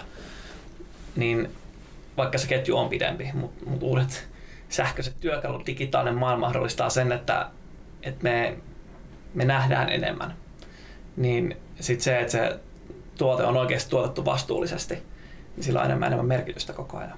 niin 1.16 1.52
vaikka 2.18 2.38
se 2.38 2.48
ketju 2.48 2.78
on 2.78 2.90
pidempi, 2.90 3.30
mutta 3.34 3.66
mut 3.66 3.84
uudet 3.84 4.30
sähköiset 4.70 5.20
työkalut, 5.20 5.66
digitaalinen 5.66 6.20
maailma 6.20 6.46
mahdollistaa 6.46 6.90
sen, 6.90 7.12
että, 7.12 7.48
että 8.04 8.24
me, 8.24 8.58
me 9.34 9.46
nähdään 9.46 9.90
enemmän. 9.90 10.34
Niin 11.16 11.58
sitten 11.80 12.04
se, 12.04 12.20
että 12.20 12.32
se 12.32 12.60
tuote 13.18 13.44
on 13.44 13.58
oikeasti 13.58 13.90
tuotettu 13.90 14.26
vastuullisesti, 14.26 14.94
niin 15.56 15.64
sillä 15.64 15.80
on 15.80 15.86
enemmän 15.86 16.08
enemmän 16.08 16.26
merkitystä 16.26 16.74
koko 16.74 16.98
ajan. 16.98 17.18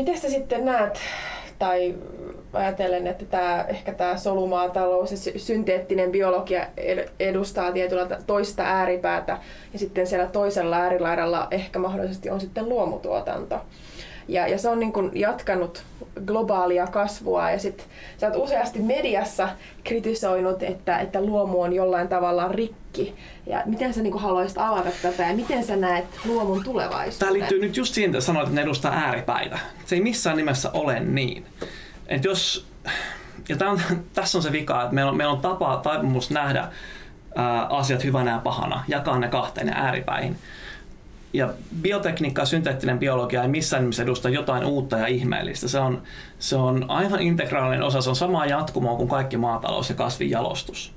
Miten 0.00 0.18
sä 0.18 0.30
sitten 0.30 0.64
näet, 0.64 1.00
tai 1.58 1.94
ajatellen, 2.52 3.06
että 3.06 3.24
tämä, 3.24 3.64
ehkä 3.68 3.92
tämä 3.92 4.16
solumaatalous 4.16 5.12
ja 5.12 5.38
synteettinen 5.38 6.12
biologia 6.12 6.66
edustaa 7.20 7.72
tietyllä 7.72 8.06
toista 8.26 8.62
ääripäätä 8.62 9.38
ja 9.72 9.78
sitten 9.78 10.06
siellä 10.06 10.26
toisella 10.26 10.76
äärilaidalla 10.76 11.48
ehkä 11.50 11.78
mahdollisesti 11.78 12.30
on 12.30 12.40
sitten 12.40 12.68
luomutuotanto. 12.68 13.60
Ja, 14.28 14.48
ja 14.48 14.58
se 14.58 14.68
on 14.68 14.80
niin 14.80 14.92
kuin 14.92 15.10
jatkanut 15.14 15.82
globaalia 16.26 16.86
kasvua 16.86 17.50
ja 17.50 17.58
sitten 17.58 17.86
sä 18.18 18.26
oot 18.26 18.36
useasti 18.36 18.78
mediassa 18.78 19.48
kritisoinut, 19.84 20.62
että, 20.62 20.98
että 20.98 21.20
luomu 21.20 21.62
on 21.62 21.72
jollain 21.72 22.08
tavalla 22.08 22.48
rikki. 22.98 23.14
Ja 23.46 23.62
miten 23.66 23.94
sä 23.94 24.02
niin 24.02 24.12
kuin 24.12 24.22
haluaisit 24.22 24.58
avata 24.58 24.90
tätä 25.02 25.22
ja 25.22 25.36
miten 25.36 25.64
sä 25.64 25.76
näet 25.76 26.04
luomun 26.24 26.64
tulevaisuuden? 26.64 27.18
Tämä 27.18 27.32
liittyy 27.32 27.60
nyt 27.60 27.76
just 27.76 27.94
siihen, 27.94 28.10
että 28.10 28.20
sanoit, 28.20 28.48
että 28.48 28.54
ne 28.54 28.62
edustaa 28.62 28.92
ääripäitä. 28.92 29.58
Se 29.84 29.94
ei 29.94 30.00
missään 30.00 30.36
nimessä 30.36 30.70
ole 30.72 31.00
niin. 31.00 31.46
Et 32.06 32.24
jos, 32.24 32.66
ja 33.48 33.56
tämän, 33.56 33.80
tässä 34.14 34.38
on 34.38 34.42
se 34.42 34.52
vika, 34.52 34.82
että 34.82 34.94
meillä 34.94 35.10
on, 35.10 35.16
meillä 35.16 35.32
on 35.32 35.40
tapa, 35.40 35.80
taipumus 35.82 36.30
nähdä 36.30 36.68
ää, 37.34 37.66
asiat 37.66 38.04
hyvänä 38.04 38.30
ja 38.30 38.38
pahana, 38.38 38.84
jakaa 38.88 39.18
ne 39.18 39.28
kahteen 39.28 39.68
ja 39.68 39.74
ääripäihin. 39.74 40.36
Ja 41.32 41.48
biotekniikka 41.82 42.42
ja 42.42 42.46
synteettinen 42.46 42.98
biologia 42.98 43.42
ei 43.42 43.48
missään 43.48 43.82
nimessä 43.82 44.02
edusta 44.02 44.28
jotain 44.28 44.64
uutta 44.64 44.98
ja 44.98 45.06
ihmeellistä. 45.06 45.68
Se 45.68 45.78
on, 45.78 46.02
se 46.38 46.56
on 46.56 46.84
aivan 46.88 47.20
integraalinen 47.20 47.82
osa, 47.82 48.00
se 48.00 48.10
on 48.10 48.16
samaa 48.16 48.46
jatkumoa 48.46 48.96
kuin 48.96 49.08
kaikki 49.08 49.36
maatalous 49.36 49.88
ja 49.88 49.94
kasvinjalostus 49.94 50.92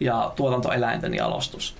ja 0.00 0.32
tuotantoeläinten 0.36 1.14
jalostus. 1.14 1.76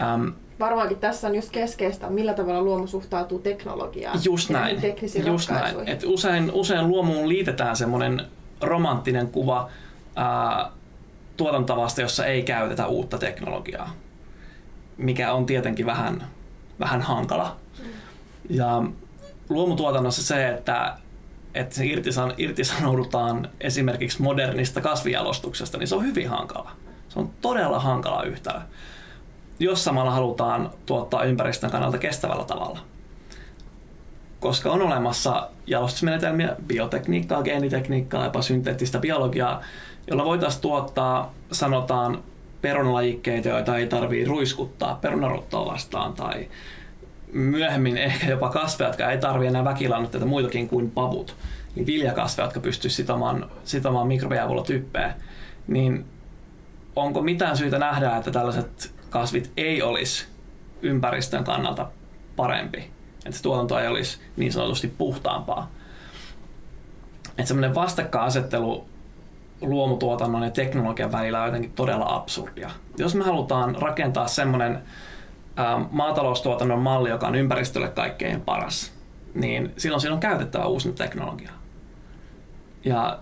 Ähm, 0.00 0.28
Varmaankin 0.60 0.98
tässä 0.98 1.28
on 1.28 1.34
just 1.34 1.50
keskeistä, 1.50 2.10
millä 2.10 2.34
tavalla 2.34 2.62
luomu 2.62 2.86
suhtautuu 2.86 3.38
teknologiaan. 3.38 4.18
Just 4.24 4.50
näin. 4.50 4.82
Just 5.26 5.50
näin. 5.50 5.88
Et 5.88 6.04
usein, 6.06 6.50
usein 6.52 6.88
luomuun 6.88 7.28
liitetään 7.28 7.76
semmoinen 7.76 8.26
romanttinen 8.60 9.28
kuva 9.28 9.70
ää, 10.16 10.70
tuotantavasta, 11.36 12.00
jossa 12.00 12.26
ei 12.26 12.42
käytetä 12.42 12.86
uutta 12.86 13.18
teknologiaa, 13.18 13.92
mikä 14.96 15.32
on 15.32 15.46
tietenkin 15.46 15.86
vähän, 15.86 16.26
vähän 16.80 17.02
hankala. 17.02 17.56
Ja 18.50 18.82
luomutuotannossa 19.48 20.22
se, 20.22 20.48
että, 20.48 20.96
että 21.54 21.74
se 21.74 21.86
irtisan, 21.86 22.34
irtisanoudutaan 22.38 23.48
esimerkiksi 23.60 24.22
modernista 24.22 24.80
kasvijalostuksesta, 24.80 25.78
niin 25.78 25.88
se 25.88 25.94
on 25.94 26.04
hyvin 26.04 26.28
hankala. 26.28 26.70
Se 27.16 27.20
on 27.20 27.30
todella 27.40 27.80
hankala 27.80 28.22
yhtälö 28.22 28.60
jos 29.58 29.84
samalla 29.84 30.10
halutaan 30.10 30.70
tuottaa 30.86 31.24
ympäristön 31.24 31.70
kannalta 31.70 31.98
kestävällä 31.98 32.44
tavalla. 32.44 32.78
Koska 34.40 34.70
on 34.70 34.82
olemassa 34.82 35.48
jalostusmenetelmiä, 35.66 36.56
biotekniikkaa, 36.66 37.42
geenitekniikkaa, 37.42 38.24
jopa 38.24 38.42
synteettistä 38.42 38.98
biologiaa, 38.98 39.62
jolla 40.10 40.24
voitaisiin 40.24 40.62
tuottaa, 40.62 41.34
sanotaan, 41.52 42.22
perunalajikkeita, 42.62 43.48
joita 43.48 43.76
ei 43.76 43.86
tarvitse 43.86 44.28
ruiskuttaa 44.28 44.98
perunaruttoa 45.00 45.72
vastaan, 45.72 46.12
tai 46.12 46.48
myöhemmin 47.32 47.96
ehkä 47.96 48.26
jopa 48.26 48.50
kasveja, 48.50 48.88
jotka 48.88 49.10
ei 49.10 49.18
tarvitse 49.18 49.48
enää 49.48 49.64
väkilannutteita 49.64 50.26
muitakin 50.26 50.68
kuin 50.68 50.90
pavut, 50.90 51.36
niin 51.74 51.86
viljakasveja, 51.86 52.46
jotka 52.46 52.60
pystyisivät 52.60 52.96
sitomaan, 52.96 53.50
sitomaan 53.64 54.06
mikrobiavulla 54.06 54.62
typpeä, 54.62 55.14
niin 55.66 56.04
onko 56.96 57.22
mitään 57.22 57.56
syytä 57.56 57.78
nähdä, 57.78 58.16
että 58.16 58.30
tällaiset 58.30 58.94
kasvit 59.10 59.52
ei 59.56 59.82
olisi 59.82 60.26
ympäristön 60.82 61.44
kannalta 61.44 61.86
parempi. 62.36 62.90
Että 63.26 63.38
tuotanto 63.42 63.78
ei 63.78 63.88
olisi 63.88 64.20
niin 64.36 64.52
sanotusti 64.52 64.88
puhtaampaa. 64.98 65.70
Että 67.28 67.44
semmoinen 67.44 67.74
vastakkainasettelu 67.74 68.88
luomutuotannon 69.60 70.42
ja 70.42 70.50
teknologian 70.50 71.12
välillä 71.12 71.40
on 71.40 71.46
jotenkin 71.46 71.72
todella 71.72 72.14
absurdia. 72.14 72.70
Jos 72.98 73.14
me 73.14 73.24
halutaan 73.24 73.74
rakentaa 73.74 74.28
semmoinen 74.28 74.82
maataloustuotannon 75.90 76.78
malli, 76.78 77.08
joka 77.08 77.26
on 77.26 77.34
ympäristölle 77.34 77.88
kaikkein 77.88 78.40
paras, 78.40 78.92
niin 79.34 79.72
silloin 79.76 80.00
siinä 80.00 80.14
on 80.14 80.20
käytettävä 80.20 80.64
uusi 80.64 80.92
teknologia. 80.92 81.50
Ja, 82.84 83.18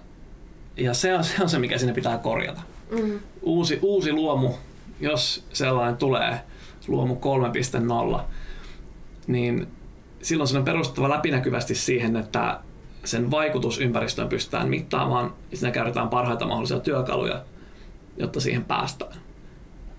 ja 0.77 0.95
se, 0.95 1.15
on, 1.15 1.25
se 1.25 1.43
on 1.43 1.49
se, 1.49 1.59
mikä 1.59 1.79
sinne 1.79 1.95
pitää 1.95 2.19
korjata. 2.19 2.63
Mm. 2.91 3.21
Uusi, 3.45 3.79
uusi 3.83 4.13
luomu 4.13 4.51
jos 5.01 5.45
sellainen 5.53 5.97
tulee, 5.97 6.41
luomu 6.89 7.19
3.0, 8.15 8.21
niin 9.27 9.69
silloin 10.23 10.49
se 10.49 10.59
on 10.59 10.65
perustuttava 10.65 11.11
läpinäkyvästi 11.11 11.75
siihen, 11.75 12.17
että 12.17 12.61
sen 13.05 13.31
vaikutus 13.31 13.79
ympäristöön 13.81 14.29
pystytään 14.29 14.69
mittaamaan 14.69 15.35
ja 15.51 15.57
siinä 15.57 15.71
käytetään 15.71 16.09
parhaita 16.09 16.47
mahdollisia 16.47 16.81
työkaluja, 16.81 17.43
jotta 18.17 18.41
siihen 18.41 18.65
päästään. 18.65 19.17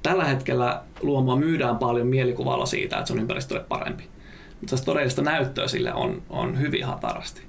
Tällä 0.04 0.26
hetkellä 0.26 0.82
luomua 1.02 1.36
myydään 1.36 1.78
paljon 1.78 2.08
mielikuvalla 2.08 2.66
siitä, 2.66 2.98
että 2.98 3.08
se 3.08 3.14
on 3.14 3.20
ympäristölle 3.20 3.64
parempi. 3.70 4.04
Mutta 4.62 4.78
todellista 4.78 5.22
näyttöä 5.22 5.68
sille 5.68 5.94
on, 5.94 6.22
on 6.30 6.60
hyvin 6.60 6.86
hatarasti. 6.86 7.42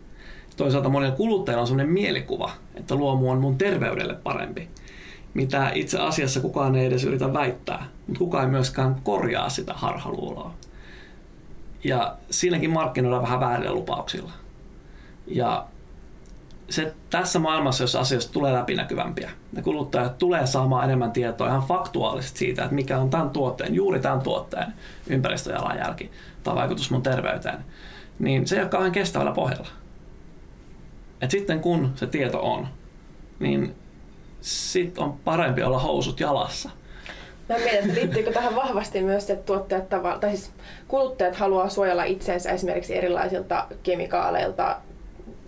Toisaalta 0.56 0.88
monilla 0.88 1.16
kuluttajilla 1.16 1.60
on 1.60 1.66
sellainen 1.66 1.92
mielikuva, 1.92 2.50
että 2.74 2.94
luomu 2.94 3.30
on 3.30 3.38
mun 3.38 3.58
terveydelle 3.58 4.14
parempi 4.14 4.68
mitä 5.36 5.70
itse 5.74 5.98
asiassa 5.98 6.40
kukaan 6.40 6.76
ei 6.76 6.86
edes 6.86 7.04
yritä 7.04 7.32
väittää, 7.32 7.86
mutta 8.06 8.18
kukaan 8.18 8.44
ei 8.44 8.50
myöskään 8.50 8.96
korjaa 9.02 9.48
sitä 9.48 9.72
harhaluuloa. 9.74 10.54
Ja 11.84 12.16
siinäkin 12.30 12.70
markkinoidaan 12.70 13.22
vähän 13.22 13.40
väärillä 13.40 13.72
lupauksilla. 13.72 14.32
Ja 15.26 15.66
se 16.70 16.94
tässä 17.10 17.38
maailmassa, 17.38 17.84
jos 17.84 17.96
asioista 17.96 18.32
tulee 18.32 18.52
läpinäkyvämpiä, 18.52 19.30
ne 19.52 19.62
kuluttajat 19.62 20.18
tulee 20.18 20.46
saamaan 20.46 20.84
enemmän 20.84 21.12
tietoa 21.12 21.48
ihan 21.48 21.62
faktuaalisesti 21.62 22.38
siitä, 22.38 22.62
että 22.62 22.74
mikä 22.74 22.98
on 22.98 23.10
tämän 23.10 23.30
tuotteen, 23.30 23.74
juuri 23.74 24.00
tämän 24.00 24.20
tuotteen 24.20 24.74
ympäristöjalanjälki 25.06 26.10
tai 26.42 26.54
vaikutus 26.54 26.90
mun 26.90 27.02
terveyteen, 27.02 27.58
niin 28.18 28.46
se 28.46 28.56
ei 28.56 28.62
ole 28.62 28.68
kauhean 28.68 28.92
kestävällä 28.92 29.32
pohjalla. 29.32 29.68
Et 31.20 31.30
sitten 31.30 31.60
kun 31.60 31.92
se 31.94 32.06
tieto 32.06 32.52
on, 32.52 32.68
niin 33.38 33.74
sit 34.46 34.98
on 34.98 35.12
parempi 35.12 35.62
olla 35.62 35.78
housut 35.78 36.20
jalassa. 36.20 36.70
Mä 37.48 37.58
mietin, 37.58 37.78
että 37.78 37.94
liittyykö 37.94 38.32
tähän 38.32 38.54
vahvasti 38.54 39.02
myös, 39.02 39.30
että 39.30 39.46
tuottajat 39.46 39.88
tai 40.20 40.30
siis 40.30 40.50
kuluttajat 40.88 41.36
haluaa 41.36 41.68
suojella 41.68 42.04
itsensä 42.04 42.50
esimerkiksi 42.50 42.96
erilaisilta 42.96 43.66
kemikaaleilta, 43.82 44.76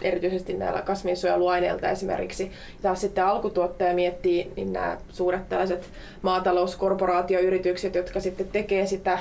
erityisesti 0.03 0.55
näillä 0.55 0.83
kasvinsuojeluaineilta 0.83 1.91
esimerkiksi. 1.91 2.45
Ja 2.45 2.51
taas 2.83 3.01
sitten 3.01 3.27
alkutuottaja 3.27 3.95
miettii, 3.95 4.53
niin 4.57 4.73
nämä 4.73 4.99
suuret 5.09 5.49
tällaiset 5.49 5.91
maatalouskorporaatioyritykset, 6.23 7.95
jotka 7.95 8.21
sitten 8.21 8.49
tekee 8.49 8.87
sitä 8.87 9.19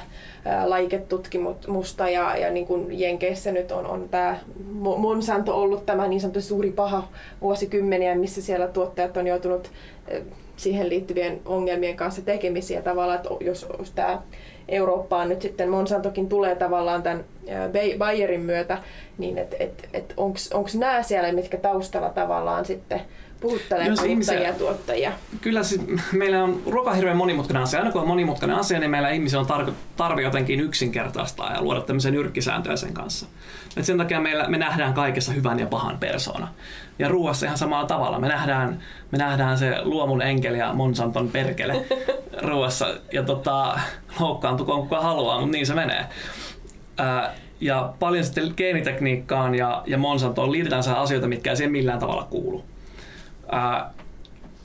laiketutkimusta 0.66 2.10
ja, 2.10 2.38
ja 2.38 2.52
niin 2.52 2.68
kuin 2.68 3.00
Jenkeissä 3.00 3.52
nyt 3.52 3.72
on, 3.72 3.86
on 3.86 4.10
tämä 4.10 4.40
Monsanto 4.98 5.62
ollut 5.62 5.86
tämä 5.86 6.08
niin 6.08 6.22
sanottu 6.22 6.42
suuri 6.42 6.72
paha 6.72 7.08
vuosikymmeniä, 7.42 8.16
missä 8.16 8.42
siellä 8.42 8.68
tuottajat 8.68 9.18
on 9.18 9.28
joutunut 9.28 9.72
siihen 10.58 10.90
liittyvien 10.90 11.42
ongelmien 11.46 11.96
kanssa 11.96 12.22
tekemisiä 12.22 12.82
tavallaan, 12.82 13.18
että 13.18 13.30
jos, 13.42 13.68
tämä 13.96 14.22
Eurooppaan 14.68 15.30
nyt 15.30 15.42
sitten 15.42 15.70
Monsantokin 15.70 16.30
tulee 16.30 16.56
tavallaan 16.56 17.04
tämän 17.04 17.24
Bayerin 17.98 18.42
myötä, 18.42 18.78
niin 19.18 19.38
että 19.38 19.56
et, 19.60 19.90
et 19.94 20.14
onko 20.18 20.70
nämä 20.80 21.04
siellä, 21.04 21.32
mitkä 21.32 21.58
taustalla 21.58 22.10
tavallaan 22.10 22.66
sitten 22.66 23.02
puhuttelee 23.40 23.88
kuluttajia 24.02 24.48
ja 24.48 24.54
tuottajia? 24.54 25.12
Kyllä 25.42 25.64
siis, 25.64 25.82
meillä 26.12 26.44
on 26.44 26.62
ruoka 26.66 26.94
hirveän 26.94 27.18
monimutkainen 27.18 27.64
asia. 27.64 27.80
Aina 27.80 27.92
kun 27.92 28.02
on 28.02 28.08
monimutkainen 28.08 28.58
asia, 28.58 28.80
niin 28.80 28.92
meillä 28.92 29.10
ihmisiä 29.10 29.40
on 29.40 29.46
tar- 29.46 29.72
tarve 29.98 30.22
jotenkin 30.22 30.60
yksinkertaistaa 30.60 31.54
ja 31.54 31.62
luoda 31.62 31.82
tämmöisen 31.82 32.14
nyrkkisääntöjä 32.14 32.76
sen 32.76 32.94
kanssa. 32.94 33.26
Et 33.78 33.86
sen 33.86 33.98
takia 33.98 34.22
meillä, 34.22 34.48
me 34.48 34.58
nähdään 34.58 34.94
kaikessa 34.94 35.32
hyvän 35.32 35.60
ja 35.60 35.68
pahan 35.68 35.98
persona. 35.98 36.48
Ja 37.00 37.08
ruoassa 37.08 37.46
ihan 37.46 37.58
samalla 37.58 37.88
tavalla. 37.88 38.20
Me 38.20 38.28
nähdään, 38.28 38.80
me 39.12 39.18
nähdään 39.18 39.58
se 39.58 39.76
luomun 39.84 40.22
enkeli 40.22 40.58
ja 40.58 40.74
Monsanton 40.74 41.30
perkele 41.30 41.86
ruoassa. 42.48 42.88
Ja 43.14 43.24
tota, 43.24 43.80
loukkaantukoon 44.20 44.82
kuka 44.82 45.02
haluaa, 45.02 45.40
mutta 45.40 45.52
niin 45.52 45.66
se 45.66 45.74
menee. 45.74 46.06
Ää, 46.98 47.34
ja 47.62 47.94
paljon 48.00 48.24
sitten 48.24 48.54
geenitekniikkaan 48.58 49.56
ja, 49.56 49.84
ja 49.88 49.98
Monsantoon 49.98 50.52
liitetään 50.52 50.84
asioita, 50.96 51.28
mitkä 51.28 51.50
ei 51.50 51.58
siihen 51.58 51.72
millään 51.72 52.00
tavalla 52.00 52.28
kuulu. 52.30 52.64
Ää, 53.52 53.94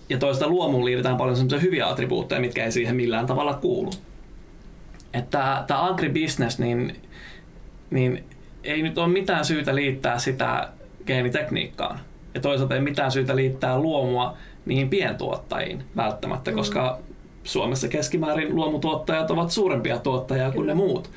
ja 0.09 0.19
toista 0.19 0.49
luomuun 0.49 0.85
liitetään 0.85 1.17
paljon 1.17 1.37
sellaisia 1.37 1.59
hyviä 1.59 1.89
attribuutteja, 1.89 2.41
mitkä 2.41 2.65
ei 2.65 2.73
siihen 2.73 2.97
millään 2.97 3.27
tavalla 3.27 3.55
kuulu. 3.55 3.91
Että 5.15 5.65
tämä 5.67 5.87
agribusiness, 5.87 6.59
niin, 6.59 6.97
niin 7.91 8.25
ei 8.65 8.83
nyt 8.83 8.99
ole 8.99 9.09
mitään 9.09 9.45
syytä 9.45 9.75
liittää 9.75 10.19
sitä 10.19 10.69
geenitekniikkaan. 11.07 12.01
Ja 12.35 12.41
toisaalta 12.41 12.75
ei 12.75 12.81
mitään 12.81 13.13
syytä 13.13 13.37
liittää 13.37 13.79
luomua 13.79 14.37
niihin 14.67 14.91
pientuottajiin 14.91 15.85
välttämättä, 15.97 16.51
mm. 16.51 16.57
koska 16.57 16.99
Suomessa 17.45 17.89
keskimäärin 17.89 18.55
luomutuottajat 18.55 19.31
ovat 19.31 19.51
suurempia 19.51 19.99
tuottajia 19.99 20.45
kuin 20.45 20.53
Kyllä. 20.53 20.75
ne 20.75 20.75
muut. 20.75 21.11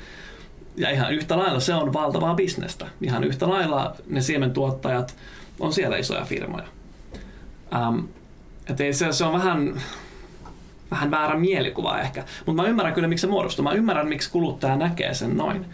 Ja 0.76 0.90
ihan 0.90 1.12
yhtä 1.14 1.38
lailla 1.38 1.60
se 1.60 1.74
on 1.74 1.92
valtavaa 1.92 2.34
bisnestä. 2.34 2.86
Ihan 3.00 3.24
yhtä 3.24 3.48
lailla 3.48 3.96
ne 4.06 4.20
siementuottajat 4.20 5.16
on 5.60 5.72
siellä 5.72 5.96
isoja 5.96 6.24
firmoja. 6.24 6.66
Ähm, 7.74 7.98
et 8.70 8.80
ei 8.80 8.92
se, 8.92 9.12
se 9.12 9.24
on 9.24 9.32
vähän, 9.32 9.82
vähän 10.90 11.10
väärä 11.10 11.36
mielikuva 11.38 11.98
ehkä. 11.98 12.24
Mutta 12.46 12.62
mä 12.62 12.68
ymmärrän 12.68 12.94
kyllä, 12.94 13.08
miksi 13.08 13.20
se 13.20 13.26
muodostuu. 13.26 13.62
Mä 13.62 13.72
ymmärrän, 13.72 14.08
miksi 14.08 14.30
kuluttaja 14.30 14.76
näkee 14.76 15.14
sen 15.14 15.36
noin. 15.36 15.66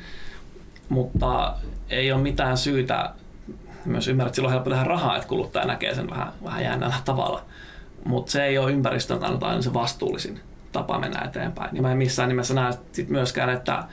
Mutta 0.88 1.54
ei 1.90 2.12
ole 2.12 2.22
mitään 2.22 2.56
syytä, 2.56 3.14
myös 3.84 4.08
ymmärrän, 4.08 4.28
että 4.28 4.36
silloin 4.36 4.50
on 4.50 4.52
helppo 4.52 4.70
tehdä 4.70 4.84
rahaa, 4.84 5.16
että 5.16 5.28
kuluttaja 5.28 5.66
näkee 5.66 5.94
sen 5.94 6.10
vähän, 6.10 6.32
vähän 6.44 6.64
jännällä 6.64 6.96
tavalla. 7.04 7.44
Mutta 8.04 8.32
se 8.32 8.44
ei 8.44 8.58
ole 8.58 8.72
ympäristön 8.72 9.18
kannalta 9.18 9.46
aina 9.46 9.62
se 9.62 9.74
vastuullisin 9.74 10.40
tapa 10.72 10.98
mennä 10.98 11.20
eteenpäin. 11.20 11.76
Ja 11.76 11.82
mä 11.82 11.92
en 11.92 11.98
missään 11.98 12.28
nimessä 12.28 12.54
näe 12.54 12.72
sit 12.92 13.08
myöskään, 13.08 13.50
että, 13.50 13.84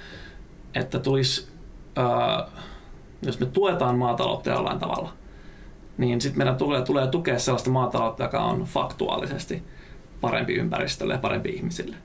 että 0.75 0.99
tulisi, 0.99 1.47
öö, 1.97 2.05
jos 3.21 3.39
me 3.39 3.45
tuetaan 3.45 3.97
maataloutta 3.97 4.49
jollain 4.49 4.79
tavalla, 4.79 5.13
niin 5.99 6.21
sitten 6.21 6.37
meidän 6.37 6.55
tulee, 6.55 6.81
tulee 6.81 7.07
tukea 7.07 7.39
sellaista 7.39 7.69
maataloutta, 7.69 8.23
joka 8.23 8.39
on 8.39 8.63
faktuaalisesti 8.63 9.63
parempi 10.21 10.53
ympäristölle 10.53 11.13
ja 11.13 11.19
parempi 11.19 11.49
ihmisille. 11.49 11.95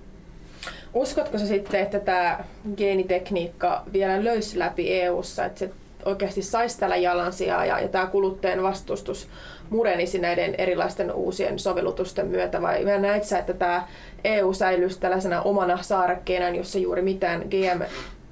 Uskotko 0.95 1.39
sä 1.39 1.47
sitten, 1.47 1.81
että 1.81 2.01
tämä 2.01 2.45
geenitekniikka 2.77 3.83
vielä 3.93 4.25
löysi 4.25 4.59
läpi 4.59 4.93
EU-ssa, 4.93 5.45
että 5.45 5.59
se 5.59 5.71
oikeasti 6.05 6.43
saisi 6.43 6.79
tällä 6.79 6.97
jalansijaa 6.97 7.65
ja, 7.65 7.81
ja 7.81 7.89
tämä 7.89 8.07
kuluttajan 8.07 8.63
vastustus 8.63 9.29
murenisi 9.71 10.19
näiden 10.19 10.55
erilaisten 10.59 11.13
uusien 11.13 11.59
sovellutusten 11.59 12.27
myötä 12.27 12.63
vai 12.63 12.85
näet 12.99 13.25
sä, 13.25 13.39
että 13.39 13.55
tämä 13.55 13.89
EU 14.25 14.53
säilyisi 14.53 15.01
tällaisena 15.01 15.43
omana 15.43 15.83
saarekkeenaan, 15.83 16.57
jossa 16.57 16.79
juuri 16.79 17.03
mitään 17.03 17.41
GM 17.41 17.83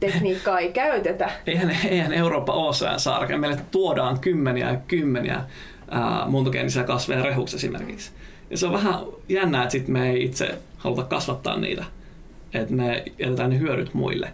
tekniikkaa 0.06 0.58
ei 0.58 0.72
käytetä. 0.72 1.30
Eihän, 1.46 1.76
eihän 1.88 2.12
Eurooppa 2.12 2.52
ole 2.52 2.98
saareke. 2.98 3.36
Meille 3.36 3.58
tuodaan 3.70 4.20
kymmeniä 4.20 4.70
ja 4.70 4.76
kymmeniä 4.88 5.40
ää, 5.90 6.24
muuntogeenisiä 6.26 6.84
kasveja 6.84 7.22
rehuksi 7.22 7.56
esimerkiksi. 7.56 8.10
Ja 8.50 8.58
se 8.58 8.66
on 8.66 8.72
vähän 8.72 8.94
jännää, 9.28 9.62
että 9.62 9.72
sit 9.72 9.88
me 9.88 10.10
ei 10.10 10.24
itse 10.24 10.58
haluta 10.76 11.02
kasvattaa 11.02 11.56
niitä. 11.56 11.84
Että 12.54 12.74
me 12.74 13.04
jätetään 13.18 13.50
ne 13.50 13.58
hyödyt 13.58 13.94
muille. 13.94 14.32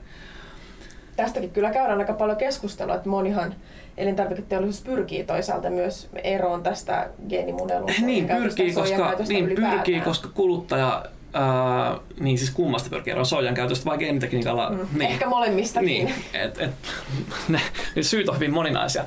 Tästäkin 1.17 1.51
kyllä 1.51 1.71
käydään 1.71 1.99
aika 1.99 2.13
paljon 2.13 2.39
keskustelua, 2.39 2.95
että 2.95 3.09
monihan 3.09 3.55
elintarviketeollisuus 3.97 4.85
pyrkii 4.85 5.25
toisaalta 5.25 5.71
myös 5.71 6.09
eroon 6.25 6.63
tästä 6.63 7.09
geenimuunnellusta. 7.29 8.03
Niin, 8.03 8.29
pyrkii, 8.29 8.73
koska, 8.73 9.15
niin 9.29 9.47
pyrkii, 9.55 10.01
koska 10.01 10.29
kuluttaja 10.35 11.05
Uh, 11.39 12.01
niin 12.21 12.39
siis 12.39 12.51
kummasta 12.51 12.91
pyrkii 12.91 13.11
eroon 13.11 13.27
soijan 13.27 13.55
käytöstä 13.55 13.85
vai 13.85 13.99
geenitekniikalla? 13.99 14.71
Mm. 14.71 14.79
Niin. 14.93 15.11
Ehkä 15.11 15.27
molemmistakin. 15.27 15.87
Niin, 15.87 16.15
et, 16.35 16.59
et, 16.59 16.71
ne, 17.49 17.61
ne 17.97 18.03
syyt 18.03 18.29
on 18.29 18.35
hyvin 18.35 18.53
moninaisia. 18.53 19.05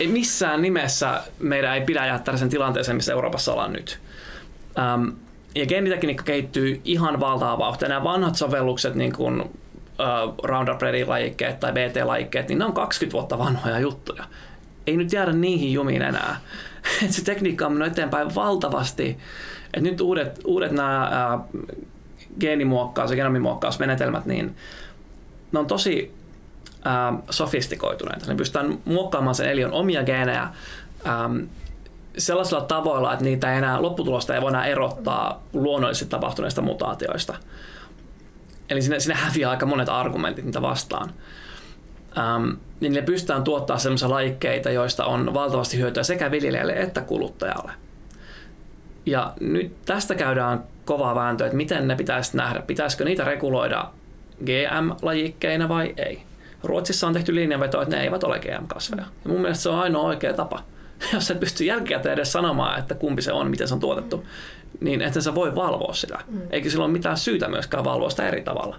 Ei 0.00 0.06
missään 0.06 0.62
nimessä 0.62 1.22
meidän 1.38 1.74
ei 1.74 1.80
pidä 1.80 2.06
jättää 2.06 2.36
sen 2.36 2.48
tilanteeseen, 2.48 2.96
missä 2.96 3.12
Euroopassa 3.12 3.52
ollaan 3.52 3.72
nyt. 3.72 3.98
Um, 4.94 5.12
ja 5.54 5.66
geenitekniikka 5.66 6.22
kehittyy 6.24 6.80
ihan 6.84 7.20
valtavaa 7.20 7.58
vauhtia. 7.58 7.88
Nämä 7.88 8.04
vanhat 8.04 8.36
sovellukset, 8.36 8.94
niin 8.94 9.12
kuin 9.12 9.40
uh, 9.40 9.48
Roundup 10.42 10.82
Ready-lajikkeet 10.82 11.60
tai 11.60 11.72
BT-lajikkeet, 11.72 12.48
niin 12.48 12.58
ne 12.58 12.64
on 12.64 12.72
20 12.72 13.12
vuotta 13.12 13.38
vanhoja 13.38 13.78
juttuja. 13.78 14.24
Ei 14.86 14.96
nyt 14.96 15.12
jäädä 15.12 15.32
niihin 15.32 15.72
jumiin 15.72 16.02
enää. 16.02 16.40
Et 17.04 17.12
se 17.12 17.24
tekniikka 17.24 17.66
on 17.66 17.72
mennyt 17.72 17.92
eteenpäin 17.92 18.34
valtavasti 18.34 19.18
et 19.76 19.82
nyt 19.82 20.00
uudet, 20.00 20.40
uudet 20.44 20.72
nämä 20.72 21.38
geenimuokkaus- 22.40 23.10
ja 23.10 23.16
genomimuokkausmenetelmät, 23.16 24.26
niin 24.26 24.56
ne 25.52 25.58
on 25.58 25.66
tosi 25.66 26.14
ää, 26.84 27.12
sofistikoituneita. 27.30 28.26
Ne 28.26 28.34
pystytään 28.34 28.78
muokkaamaan 28.84 29.34
sen 29.34 29.50
eliön 29.50 29.72
omia 29.72 30.04
geenejä 30.04 30.48
ää, 31.04 31.30
sellaisilla 32.18 32.62
tavoilla, 32.62 33.12
että 33.12 33.24
niitä 33.24 33.52
ei 33.52 33.58
enää, 33.58 33.82
lopputulosta 33.82 34.34
ei 34.34 34.40
voi 34.40 34.50
enää 34.50 34.66
erottaa 34.66 35.42
luonnollisesti 35.52 36.10
tapahtuneista 36.10 36.62
mutaatioista. 36.62 37.34
Eli 38.70 38.82
sinne, 38.82 39.00
sinne 39.00 39.14
häviää 39.14 39.50
aika 39.50 39.66
monet 39.66 39.88
argumentit 39.88 40.44
niitä 40.44 40.62
vastaan. 40.62 41.10
Ähm, 42.18 42.50
niin 42.80 42.92
ne 42.92 43.02
pystytään 43.02 43.44
tuottaa 43.44 43.78
sellaisia 43.78 44.10
laikkeita, 44.10 44.70
joista 44.70 45.04
on 45.04 45.34
valtavasti 45.34 45.78
hyötyä 45.78 46.02
sekä 46.02 46.30
viljelijälle 46.30 46.72
että 46.72 47.00
kuluttajalle. 47.00 47.72
Ja 49.06 49.32
nyt 49.40 49.84
tästä 49.84 50.14
käydään 50.14 50.64
kovaa 50.84 51.14
vääntöä, 51.14 51.46
että 51.46 51.56
miten 51.56 51.88
ne 51.88 51.96
pitäisi 51.96 52.36
nähdä. 52.36 52.62
Pitäisikö 52.62 53.04
niitä 53.04 53.24
reguloida 53.24 53.90
GM-lajikkeina 54.44 55.68
vai 55.68 55.94
ei? 55.96 56.22
Ruotsissa 56.64 57.06
on 57.06 57.12
tehty 57.12 57.34
linjanveto, 57.34 57.82
että 57.82 57.96
ne 57.96 58.02
eivät 58.02 58.24
ole 58.24 58.38
GM-kasveja. 58.38 59.06
Ja 59.24 59.30
mun 59.30 59.40
mielestä 59.40 59.62
se 59.62 59.68
on 59.68 59.78
ainoa 59.78 60.02
oikea 60.02 60.34
tapa. 60.34 60.62
Jos 61.14 61.30
et 61.30 61.40
pysty 61.40 61.64
jälkikäteen 61.64 62.12
edes 62.12 62.32
sanomaan, 62.32 62.78
että 62.78 62.94
kumpi 62.94 63.22
se 63.22 63.32
on, 63.32 63.50
miten 63.50 63.68
se 63.68 63.74
on 63.74 63.80
tuotettu, 63.80 64.24
niin 64.80 65.02
että 65.02 65.20
sä 65.20 65.34
voi 65.34 65.54
valvoa 65.54 65.92
sitä. 65.92 66.18
Mm. 66.28 66.40
Eikä 66.50 66.70
sillä 66.70 66.84
ole 66.84 66.92
mitään 66.92 67.16
syytä 67.16 67.48
myöskään 67.48 67.84
valvoa 67.84 68.10
sitä 68.10 68.28
eri 68.28 68.42
tavalla. 68.42 68.78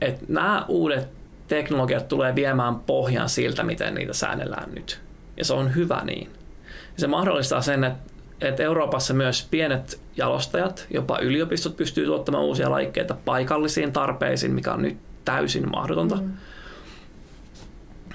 Et 0.00 0.28
nämä 0.28 0.64
uudet 0.68 1.08
teknologiat 1.48 2.08
tulee 2.08 2.34
viemään 2.34 2.80
pohjan 2.80 3.28
siltä, 3.28 3.62
miten 3.62 3.94
niitä 3.94 4.12
säännellään 4.12 4.74
nyt. 4.74 5.00
Ja 5.36 5.44
se 5.44 5.54
on 5.54 5.74
hyvä 5.74 6.00
niin. 6.04 6.30
Ja 6.66 7.00
se 7.00 7.06
mahdollistaa 7.06 7.62
sen, 7.62 7.84
että 7.84 8.09
että 8.40 8.62
Euroopassa 8.62 9.14
myös 9.14 9.48
pienet 9.50 10.00
jalostajat, 10.16 10.86
jopa 10.90 11.18
yliopistot 11.18 11.76
pystyy 11.76 12.06
tuottamaan 12.06 12.44
uusia 12.44 12.70
laikkeita 12.70 13.16
paikallisiin 13.24 13.92
tarpeisiin, 13.92 14.52
mikä 14.52 14.72
on 14.72 14.82
nyt 14.82 14.98
täysin 15.24 15.70
mahdotonta. 15.70 16.16
Mm. 16.16 16.32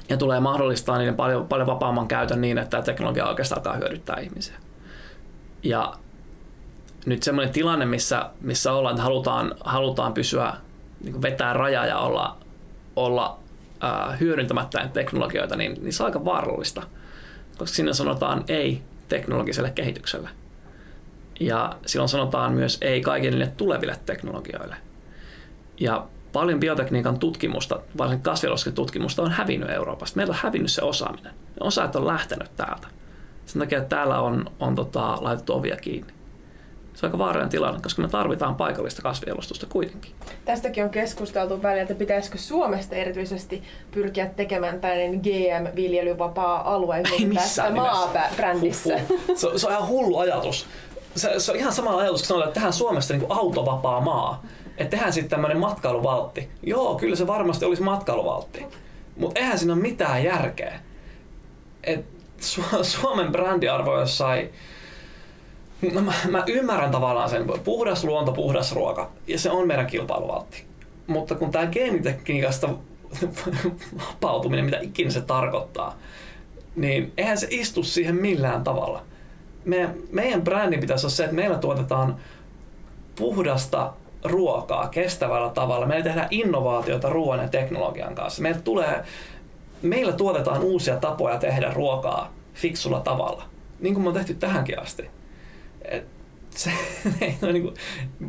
Ja 0.09 0.17
tulee 0.17 0.39
mahdollistaa 0.39 0.97
niiden 0.97 1.15
paljon, 1.15 1.47
paljon 1.47 1.67
vapaamman 1.67 2.07
käytön 2.07 2.41
niin, 2.41 2.57
että 2.57 2.81
teknologia 2.81 3.27
oikeastaan 3.27 3.59
alkaa 3.59 3.75
hyödyttää 3.75 4.19
ihmisiä. 4.19 4.55
Ja 5.63 5.93
nyt 7.05 7.23
semmoinen 7.23 7.53
tilanne, 7.53 7.85
missä, 7.85 8.29
missä 8.41 8.73
ollaan, 8.73 8.93
että 8.93 9.03
halutaan, 9.03 9.55
halutaan 9.63 10.13
pysyä, 10.13 10.53
niin 11.03 11.21
vetää 11.21 11.53
raja 11.53 11.85
ja 11.85 11.97
olla, 11.97 12.38
olla 12.95 13.39
ää, 13.81 14.17
hyödyntämättä 14.19 14.89
teknologioita, 14.93 15.55
niin, 15.55 15.77
niin 15.81 15.93
se 15.93 16.03
on 16.03 16.05
aika 16.05 16.25
vaarallista. 16.25 16.81
Koska 17.57 17.75
sinne 17.75 17.93
sanotaan 17.93 18.43
ei 18.47 18.81
teknologiselle 19.08 19.72
kehitykselle. 19.72 20.30
Ja 21.39 21.76
silloin 21.86 22.10
sanotaan 22.10 22.54
myös 22.54 22.78
ei 22.82 23.02
kaikille 23.02 23.48
tuleville 23.58 24.00
teknologioille. 24.06 24.76
Ja 25.80 26.08
paljon 26.34 26.60
biotekniikan 26.60 27.20
tutkimusta, 27.20 27.82
varsinkin 27.98 28.74
tutkimusta 28.74 29.22
on 29.22 29.32
hävinnyt 29.32 29.70
Euroopasta. 29.70 30.18
Meillä 30.18 30.32
on 30.32 30.39
hävinnyt 30.44 30.72
se 30.72 30.82
osaaminen. 30.82 31.34
Osaajat 31.60 31.96
on 31.96 32.08
lähtenyt 32.08 32.56
täältä. 32.56 32.88
Sen 33.46 33.60
takia, 33.60 33.78
että 33.78 33.96
täällä 33.96 34.22
on, 34.22 34.52
on 34.60 34.76
tota, 34.76 35.18
laitettu 35.22 35.54
ovia 35.54 35.76
kiinni 35.76 36.14
se 36.95 37.05
on 37.05 37.10
aika 37.10 37.17
vaarallinen 37.17 37.49
tilanne, 37.49 37.79
koska 37.81 38.01
me 38.01 38.08
tarvitaan 38.08 38.55
paikallista 38.55 39.01
kasvijalostusta 39.01 39.65
kuitenkin. 39.69 40.12
Tästäkin 40.45 40.84
on 40.84 40.89
keskusteltu 40.89 41.63
välillä, 41.63 41.81
että 41.81 41.95
pitäisikö 41.95 42.38
Suomesta 42.38 42.95
erityisesti 42.95 43.63
pyrkiä 43.91 44.25
tekemään 44.25 44.81
tällainen 44.81 45.19
GM-viljelyvapaa 45.19 46.73
alue 46.73 47.01
Ei 47.12 47.25
missään 47.25 47.73
maabrändissä. 47.73 48.99
Se, 49.36 49.47
se 49.55 49.67
on 49.67 49.73
ihan 49.73 49.88
hullu 49.88 50.17
ajatus. 50.17 50.67
se, 51.15 51.39
se 51.39 51.51
on 51.51 51.58
ihan 51.58 51.73
sama 51.73 51.97
ajatus, 51.97 52.21
kun 52.21 52.27
sanotaan, 52.27 52.47
että 52.47 52.53
tehdään 52.53 52.73
Suomesta 52.73 53.13
niin 53.13 53.27
kuin 53.27 53.38
autovapaa 53.38 54.01
maa. 54.01 54.43
Että 54.77 54.91
tehdään 54.91 55.13
sitten 55.13 55.29
tämmöinen 55.29 55.58
matkailuvaltti. 55.58 56.49
Joo, 56.63 56.95
kyllä 56.95 57.15
se 57.15 57.27
varmasti 57.27 57.65
olisi 57.65 57.84
matkailuvaltti. 57.84 58.65
Mutta 59.17 59.39
eihän 59.39 59.60
siinä 59.60 59.73
ole 59.73 59.81
mitään 59.81 60.23
järkeä. 60.23 60.79
Et 61.84 62.05
Su- 62.41 62.84
Suomen 62.84 63.31
brändiarvo 63.31 63.99
jossain 63.99 64.49
No 65.93 66.02
mä, 66.02 66.13
mä 66.30 66.43
ymmärrän 66.48 66.91
tavallaan 66.91 67.30
sen, 67.30 67.45
puhdas 67.63 68.04
luonto, 68.04 68.32
puhdas 68.32 68.71
ruoka, 68.71 69.12
ja 69.28 69.39
se 69.39 69.52
on 69.52 69.67
meidän 69.67 69.88
kilpailuvaltti. 69.88 70.63
Mutta 71.08 71.36
kun 71.36 71.52
tämä 71.52 71.65
geenitekniikasta 71.65 72.69
vapautuminen, 74.08 74.65
mitä 74.65 74.80
ikinä 74.82 75.10
se 75.10 75.21
tarkoittaa, 75.21 75.98
niin 76.76 77.13
eihän 77.17 77.38
se 77.38 77.48
istu 77.50 77.84
siihen 77.84 78.15
millään 78.15 78.63
tavalla. 78.63 79.02
Meidän, 79.65 79.95
meidän 80.12 80.41
brändin 80.41 80.80
pitäisi 80.80 81.06
olla 81.06 81.15
se, 81.15 81.24
että 81.24 81.36
meillä 81.36 81.58
tuotetaan 81.58 82.15
puhdasta 83.15 83.93
ruokaa 84.24 84.88
kestävällä 84.88 85.50
tavalla. 85.50 85.86
Meillä 85.86 86.04
tehdään 86.04 86.28
innovaatioita 86.32 87.10
ruoan 87.10 87.39
ja 87.39 87.48
teknologian 87.48 88.15
kanssa. 88.15 88.41
Meillä, 88.41 88.62
tulee, 88.62 89.04
meillä 89.82 90.13
tuotetaan 90.13 90.62
uusia 90.62 90.98
tapoja 90.98 91.38
tehdä 91.38 91.71
ruokaa 91.74 92.34
fiksulla 92.54 93.00
tavalla, 93.00 93.43
niin 93.80 93.93
kuin 93.93 94.04
me 94.04 94.08
on 94.08 94.15
tehty 94.15 94.34
tähänkin 94.34 94.80
asti. 94.80 95.10
Se 96.63 96.72
ei 97.22 97.38
ole 97.41 97.54
niin 97.54 97.74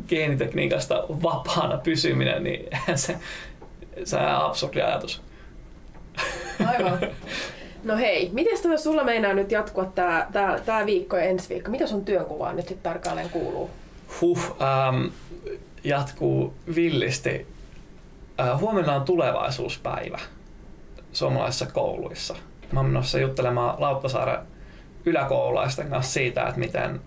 geenitekniikasta 0.08 1.04
vapaana 1.08 1.76
pysyminen, 1.76 2.44
niin 2.44 2.68
se, 2.94 3.16
se 4.04 4.16
on 4.16 4.26
absurdi 4.26 4.80
ajatus. 4.80 5.22
Aivan. 6.66 6.98
No 7.84 7.96
hei, 7.96 8.30
miten 8.32 8.62
tämä 8.62 8.76
sulla 8.76 9.04
meinaa 9.04 9.34
nyt 9.34 9.52
jatkua 9.52 9.84
tämä, 9.84 10.26
tämä, 10.32 10.58
tämä 10.66 10.86
viikko 10.86 11.16
ja 11.16 11.24
ensi 11.24 11.48
viikko? 11.48 11.70
Mitä 11.70 11.86
sun 11.86 12.04
työnkuvaan 12.04 12.56
nyt 12.56 12.68
sitten 12.68 12.92
tarkalleen 12.92 13.30
kuuluu? 13.30 13.70
Huh, 14.20 14.56
ähm, 14.62 15.06
jatkuu 15.84 16.54
villisti. 16.74 17.46
Äh, 18.40 18.60
huomenna 18.60 18.94
on 18.94 19.02
tulevaisuuspäivä 19.02 20.18
suomalaisissa 21.12 21.66
kouluissa. 21.66 22.36
Mä 22.72 22.80
oon 22.80 22.88
menossa 22.88 23.18
juttelemaan 23.18 23.80
Lauttasaaren 23.80 24.38
yläkoululaisten 25.04 25.90
kanssa 25.90 26.12
siitä, 26.12 26.42
että 26.42 26.60
miten, 26.60 27.00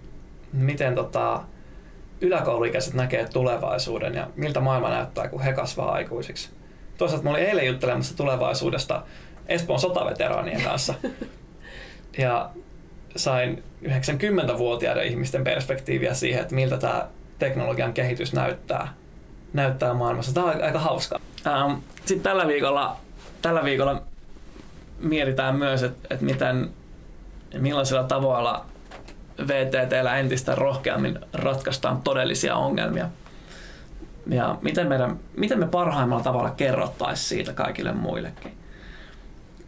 miten 0.53 0.95
tota, 0.95 1.43
yläkouluikäiset 2.21 2.93
näkee 2.93 3.27
tulevaisuuden 3.27 4.15
ja 4.15 4.27
miltä 4.35 4.59
maailma 4.59 4.89
näyttää, 4.89 5.27
kun 5.27 5.41
he 5.41 5.53
kasvaa 5.53 5.91
aikuisiksi. 5.91 6.49
Toisaalta 6.97 7.23
mä 7.23 7.29
olin 7.29 7.43
eilen 7.43 7.67
juttelemassa 7.67 8.17
tulevaisuudesta 8.17 9.03
Espoon 9.47 9.79
sotaveteraanien 9.79 10.61
kanssa. 10.61 10.93
Ja 12.17 12.49
sain 13.15 13.63
90-vuotiaiden 13.83 15.03
ihmisten 15.03 15.43
perspektiiviä 15.43 16.13
siihen, 16.13 16.41
että 16.41 16.55
miltä 16.55 16.77
tämä 16.77 17.07
teknologian 17.39 17.93
kehitys 17.93 18.33
näyttää, 18.33 18.93
näyttää 19.53 19.93
maailmassa. 19.93 20.33
Tämä 20.33 20.45
on 20.45 20.63
aika 20.63 20.79
hauska. 20.79 21.19
Ähm, 21.47 21.73
Sitten 22.05 22.23
tällä 22.23 22.47
viikolla, 22.47 22.97
tällä 23.41 23.63
viikolla 23.63 24.01
mietitään 24.99 25.55
myös, 25.55 25.83
että, 25.83 26.07
että 26.09 26.25
miten, 26.25 26.69
millaisilla 27.57 28.03
tavoilla 28.03 28.65
VTTllä 29.47 30.17
entistä 30.17 30.55
rohkeammin 30.55 31.19
ratkaistaan 31.33 32.01
todellisia 32.01 32.55
ongelmia. 32.55 33.09
Ja 34.27 34.57
miten, 34.61 34.87
meidän, 34.87 35.19
miten 35.37 35.59
me 35.59 35.67
parhaimmalla 35.67 36.23
tavalla 36.23 36.49
kerrottaisiin 36.49 37.27
siitä 37.29 37.53
kaikille 37.53 37.91
muillekin. 37.91 38.57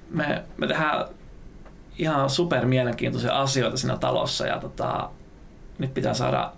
Me, 0.10 0.43
me 0.57 0.67
tehdään 0.67 1.05
ihan 1.97 2.29
super 2.29 2.65
mielenkiintoisia 2.65 3.41
asioita 3.41 3.77
siinä 3.77 3.97
talossa 3.97 4.47
ja 4.47 4.60
tota, 4.60 5.10
nyt 5.77 5.93
pitää 5.93 6.13
saada, 6.13 6.51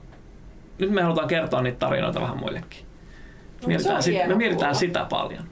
nyt 0.80 0.92
me 0.92 1.02
halutaan 1.02 1.28
kertoa 1.28 1.62
niitä 1.62 1.80
tarinoita 1.80 2.22
vähän 2.22 2.38
muillekin. 2.38 2.86
No, 3.62 3.68
Mietitään, 3.68 4.04
sit, 4.04 4.28
me 4.28 4.36
mietitään 4.36 4.58
kuulla. 4.58 4.74
sitä 4.80 5.06
paljon. 5.10 5.44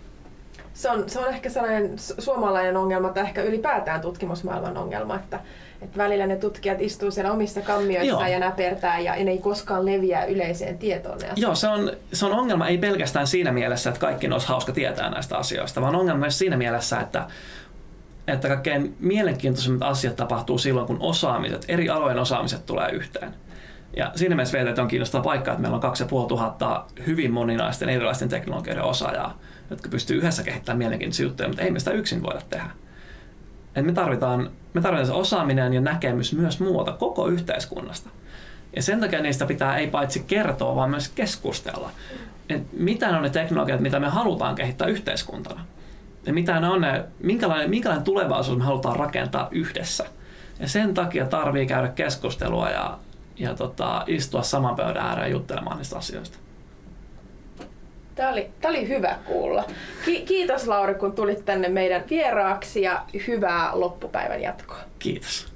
Se 0.74 0.90
on, 0.90 1.10
se 1.10 1.20
on 1.20 1.30
ehkä 1.30 1.50
sellainen 1.50 1.94
su- 1.94 2.22
suomalainen 2.22 2.78
ongelma, 2.78 3.10
tai 3.10 3.24
ehkä 3.24 3.42
ylipäätään 3.42 4.02
tutkimusmaailman 4.02 4.78
ongelma, 4.78 5.16
että, 5.16 5.40
että 5.82 5.98
välillä 5.98 6.28
ne 6.28 6.36
tutkijat 6.36 6.82
istuu 6.82 7.12
siellä 7.12 7.32
omissa 7.32 7.62
kammioissaan 7.62 8.22
Joo. 8.22 8.34
ja 8.34 8.40
näpertää 8.40 9.00
ja, 9.00 9.16
ne 9.16 9.32
ei 9.32 9.38
koskaan 9.38 9.86
leviä 9.86 10.26
yleiseen 10.26 10.78
tietoon. 10.78 11.20
Joo, 11.36 11.56
se 11.56 11.68
on, 11.68 11.92
se 12.14 12.26
on 12.26 12.32
ongelma 12.32 12.68
ei 12.68 12.78
pelkästään 12.78 13.28
siinä 13.28 13.52
mielessä, 13.52 13.90
että 13.90 14.00
kaikki 14.00 14.28
olisi 14.28 14.48
hauska 14.48 14.72
tietää 14.72 15.10
näistä 15.10 15.38
asioista, 15.38 15.82
vaan 15.82 15.96
ongelma 15.96 16.20
myös 16.20 16.38
siinä 16.38 16.58
mielessä, 16.58 17.00
että, 17.00 17.28
että 18.28 18.48
kaikkein 18.48 18.96
mielenkiintoisimmat 19.00 19.82
asiat 19.82 20.16
tapahtuu 20.16 20.58
silloin, 20.58 20.88
kun 20.88 20.98
osaamiset, 21.00 21.66
eri 21.68 21.90
alojen 21.90 22.20
osaamiset 22.20 22.66
tulee 22.66 22.90
yhteen. 22.90 23.34
Ja 23.98 24.12
siinä 24.16 24.36
mielessä 24.36 24.58
VTT 24.58 24.80
on 24.80 24.88
kiinnostava 24.88 25.24
paikka, 25.24 25.52
että 25.52 25.62
meillä 25.62 25.76
on 25.76 25.82
2500 25.82 26.88
hyvin 27.08 27.32
moninaisten 27.32 27.90
erilaisten 27.90 28.30
teknologioiden 28.30 28.84
osaajaa, 28.84 29.38
jotka 29.70 29.90
pystyy 29.90 30.18
yhdessä 30.18 30.44
kehittämään 30.44 30.78
mielenkiintoisia 30.78 31.26
juttuja, 31.26 31.50
mutta 31.50 31.64
ei 31.64 31.72
me 31.72 31.80
sitä 31.80 31.92
yksin 31.92 32.24
voida 32.24 32.42
tehdä. 32.50 32.70
Et 33.76 33.86
me, 33.86 33.92
tarvitaan, 33.92 34.50
me 34.74 34.82
tarvitaan 34.82 35.08
se 35.08 35.14
osaaminen 35.14 35.74
ja 35.74 35.82
näkemys 35.82 36.34
myös 36.34 36.60
muuta 36.60 36.92
koko 36.92 37.28
yhteiskunnasta. 37.28 38.10
Ja 38.76 38.82
sen 38.82 39.00
takia 39.00 39.22
niistä 39.22 39.46
pitää 39.46 39.78
ei 39.78 39.88
paitsi 39.88 40.24
kertoa, 40.28 40.76
vaan 40.76 40.90
myös 40.90 41.10
keskustella. 41.10 41.92
Et 42.50 42.64
mitä 42.74 43.12
ne 43.12 43.18
on 43.18 43.24
ne 43.24 43.30
teknologiat, 43.30 43.80
mitä 43.80 44.00
me 44.00 44.10
halutaan 44.10 44.56
kehittää 44.56 44.88
yhteiskuntana. 44.88 45.66
Ja 46.26 46.34
mitä 46.34 46.60
ne 46.60 46.68
on 46.68 46.82
ne, 46.82 47.04
minkälainen, 47.20 47.70
minkälainen 47.70 48.06
tulevaisuus 48.06 48.58
me 48.58 48.64
halutaan 48.64 48.96
rakentaa 48.96 49.48
yhdessä. 49.52 50.06
Ja 50.60 50.68
sen 50.68 50.94
takia 50.94 51.26
tarvii 51.26 51.66
käydä 51.66 51.88
keskustelua 51.88 52.70
ja, 52.70 52.98
ja 53.38 53.56
tota, 53.56 54.04
istua 54.08 54.44
saman 54.44 54.76
pöydän 54.76 55.06
ääreen 55.06 55.32
juttelemaan 55.32 55.78
niistä 55.78 55.98
asioista. 55.98 56.38
Tämä 58.22 58.34
oli, 58.34 58.50
tämä 58.62 58.70
oli 58.70 58.88
hyvä 58.88 59.16
kuulla. 59.26 59.64
Ki- 60.06 60.22
kiitos 60.22 60.68
Lauri, 60.68 60.96
kun 60.96 61.12
tulit 61.12 61.46
tänne 61.46 61.70
meidän 61.70 62.04
vieraaksi 62.10 62.82
ja 62.82 63.06
hyvää 63.28 63.70
loppupäivän 63.74 64.42
jatkoa. 64.42 64.78
Kiitos. 65.00 65.52